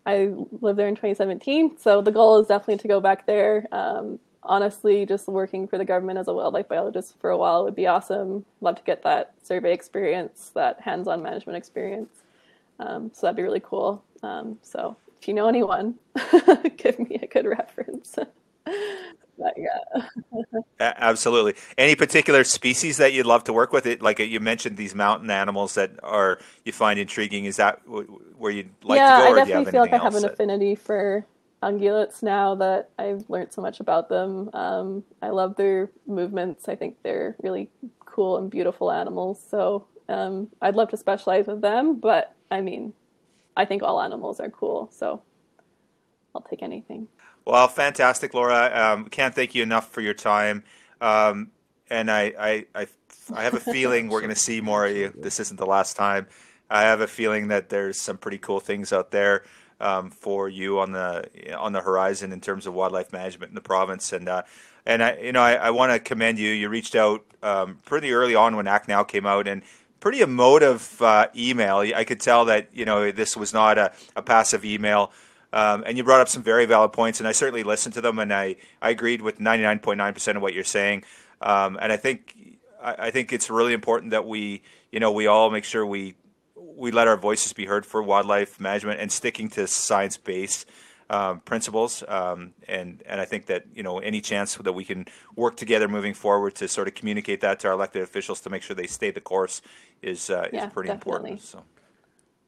[0.06, 1.78] I lived there in 2017.
[1.78, 3.68] So the goal is definitely to go back there.
[3.72, 7.76] Um, honestly, just working for the government as a wildlife biologist for a while would
[7.76, 8.46] be awesome.
[8.62, 12.24] Love to get that survey experience, that hands-on management experience.
[12.80, 14.04] Um, so that'd be really cool.
[14.24, 15.96] Um, so if you know anyone,
[16.78, 18.18] give me a good reference.
[18.66, 20.04] but yeah.
[20.80, 21.56] Absolutely.
[21.78, 23.86] Any particular species that you'd love to work with?
[23.86, 27.46] It like you mentioned these mountain animals that are you find intriguing.
[27.46, 29.82] Is that where you'd like yeah, to go, Yeah, I or do you definitely feel
[29.82, 31.26] like I have an that- affinity for
[31.62, 34.50] ungulates now that I've learned so much about them.
[34.54, 36.70] Um, I love their movements.
[36.70, 37.70] I think they're really
[38.06, 39.42] cool and beautiful animals.
[39.50, 42.94] So um, I'd love to specialize with them, but I mean,
[43.56, 44.90] I think all animals are cool.
[44.92, 45.22] So
[46.34, 47.08] I'll take anything.
[47.46, 48.72] Well, fantastic, Laura.
[48.74, 50.64] Um, can't thank you enough for your time.
[51.02, 51.52] Um,
[51.90, 52.88] and I, I, I,
[53.34, 55.14] I have a feeling we're going to see more of you.
[55.16, 56.28] This isn't the last time.
[56.70, 59.44] I have a feeling that there's some pretty cool things out there
[59.80, 63.62] um, for you on the on the horizon in terms of wildlife management in the
[63.62, 64.14] province.
[64.14, 64.44] And uh,
[64.86, 66.52] and I, you know, I, I want to commend you.
[66.52, 69.64] You reached out um, pretty early on when Act Now came out, and
[70.00, 71.78] pretty emotive uh, email.
[71.80, 75.12] I could tell that you know this was not a, a passive email.
[75.52, 78.20] Um, and you brought up some very valid points, and I certainly listened to them,
[78.20, 81.04] and I, I agreed with 99.9% of what you're saying.
[81.42, 82.36] Um, and I think
[82.82, 86.16] I, I think it's really important that we you know we all make sure we
[86.56, 90.70] we let our voices be heard for wildlife management and sticking to science based.
[91.10, 95.06] Um, principles, um, and and I think that you know any chance that we can
[95.36, 98.62] work together moving forward to sort of communicate that to our elected officials to make
[98.64, 99.62] sure they stay the course
[100.02, 101.32] is uh, Yeah, is pretty definitely.
[101.34, 101.42] important.
[101.42, 101.64] So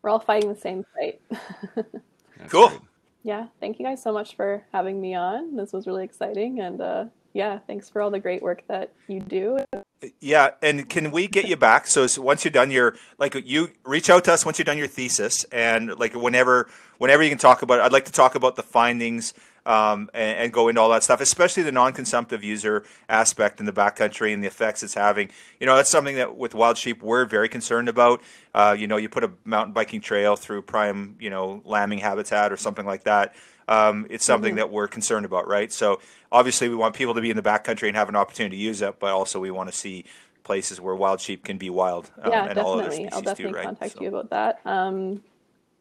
[0.01, 1.21] We're all fighting the same fight.
[2.49, 2.69] Cool.
[2.69, 2.81] great.
[3.23, 5.55] yeah, thank you guys so much for having me on.
[5.55, 9.19] This was really exciting, and uh, yeah, thanks for all the great work that you
[9.19, 9.59] do.
[10.19, 11.87] Yeah, and can we get you back?
[11.87, 14.87] So, once you're done your like you reach out to us once you're done your
[14.87, 16.67] thesis, and like whenever
[16.97, 19.33] whenever you can talk about it, I'd like to talk about the findings
[19.65, 23.71] um, and, and go into all that stuff, especially the non-consumptive user aspect in the
[23.71, 25.29] backcountry and the effects it's having.
[25.59, 28.21] You know, that's something that with wild sheep we're very concerned about.
[28.53, 32.51] Uh, you know, you put a mountain biking trail through prime, you know, lambing habitat
[32.51, 33.35] or something like that.
[33.71, 35.71] Um, it's something that we're concerned about, right?
[35.71, 38.61] So obviously we want people to be in the backcountry and have an opportunity to
[38.61, 40.03] use it, but also we want to see
[40.43, 43.05] places where wild sheep can be wild um, yeah, and all other definitely.
[43.05, 43.65] species I'll definitely too, right?
[43.65, 44.59] contact So- you about that.
[44.65, 45.23] Um,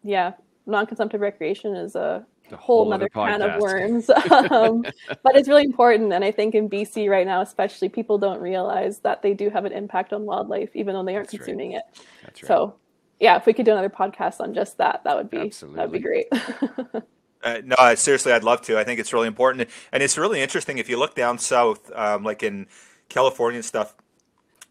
[0.05, 0.34] yeah,
[0.66, 4.82] non-consumptive recreation is a The whole whole other other can of worms, um,
[5.24, 6.12] but it's really important.
[6.12, 9.64] And I think in BC right now, especially, people don't realize that they do have
[9.64, 11.47] an impact on wildlife, even though they aren't That's right.
[11.47, 11.82] consuming it.
[12.22, 12.49] That's right.
[12.49, 12.76] So,
[13.18, 15.93] yeah, if we could do another podcast on just that, that would be that would
[15.93, 16.28] be great.
[17.43, 18.78] Uh, no, seriously, I'd love to.
[18.78, 22.22] I think it's really important, and it's really interesting if you look down south, um,
[22.22, 22.66] like in
[23.09, 23.95] California and stuff.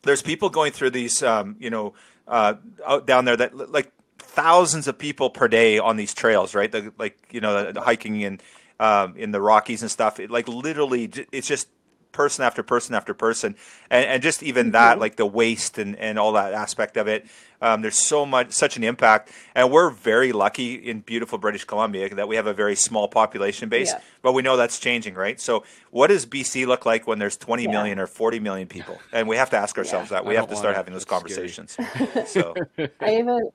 [0.03, 1.93] There's people going through these, um, you know,
[2.27, 2.55] uh,
[2.85, 6.71] out down there that like thousands of people per day on these trails, right?
[6.71, 8.39] The, like you know, the, the hiking in
[8.79, 10.19] um, in the Rockies and stuff.
[10.19, 11.67] It, like literally, it's just
[12.11, 13.55] person after person after person,
[13.89, 17.25] and, and just even that, like the waste and, and all that aspect of it.
[17.61, 22.13] Um, there's so much, such an impact, and we're very lucky in beautiful British Columbia
[22.15, 23.89] that we have a very small population base.
[23.91, 23.99] Yeah.
[24.21, 25.39] But we know that's changing, right?
[25.41, 27.71] So, what does BC look like when there's 20 Yeah.
[27.71, 28.97] million or 40 million people?
[29.11, 30.23] And we have to ask ourselves that.
[30.25, 31.77] We I have to start wanna- having those that's conversations.
[32.27, 32.55] so
[33.01, 33.49] I even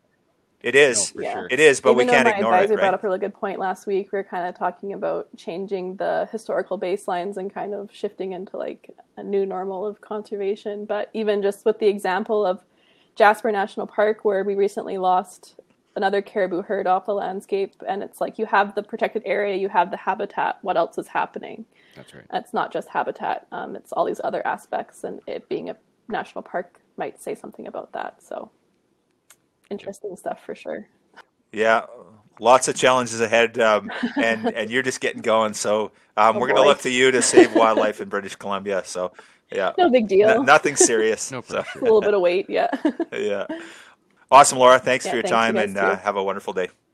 [0.65, 1.33] it is, for Yeah.
[1.35, 1.49] sure.
[1.51, 3.19] it is, but Even we though can't my ignore advisor it, brought up a really
[3.19, 4.13] good point last week.
[4.13, 8.57] We were kind of talking about changing the historical baselines and kind of shifting into
[8.57, 10.87] like a new normal of conservation.
[10.87, 12.61] But even just with the example of
[13.17, 15.57] Jasper National Park, where we recently lost
[15.97, 19.69] another caribou herd off the landscape, and it's like you have the protected area, you
[19.69, 20.59] have the habitat.
[20.63, 21.67] What else is happening?
[21.95, 22.25] That's right.
[22.33, 25.77] It's not just habitat; um, it's all these other aspects, and it being a
[26.09, 28.23] national park might say something about that.
[28.23, 28.51] So
[29.75, 30.89] interesting stuff for sure.
[31.53, 31.87] Yeah,
[32.41, 35.55] lots of challenges ahead, um, and and you're just getting going.
[35.55, 38.83] So um, Oh, we're going to look to you to save wildlife in British Columbia.
[38.85, 39.13] So
[39.53, 40.29] yeah, No big deal.
[40.29, 41.31] No- nothing serious.
[41.33, 42.69] No So, a little bit of weight, yeah.
[43.13, 43.47] yeah,
[44.31, 44.79] awesome, Laura.
[44.79, 46.71] Thanks Yeah, for your thanks, time, guys and uh, have a wonderful day.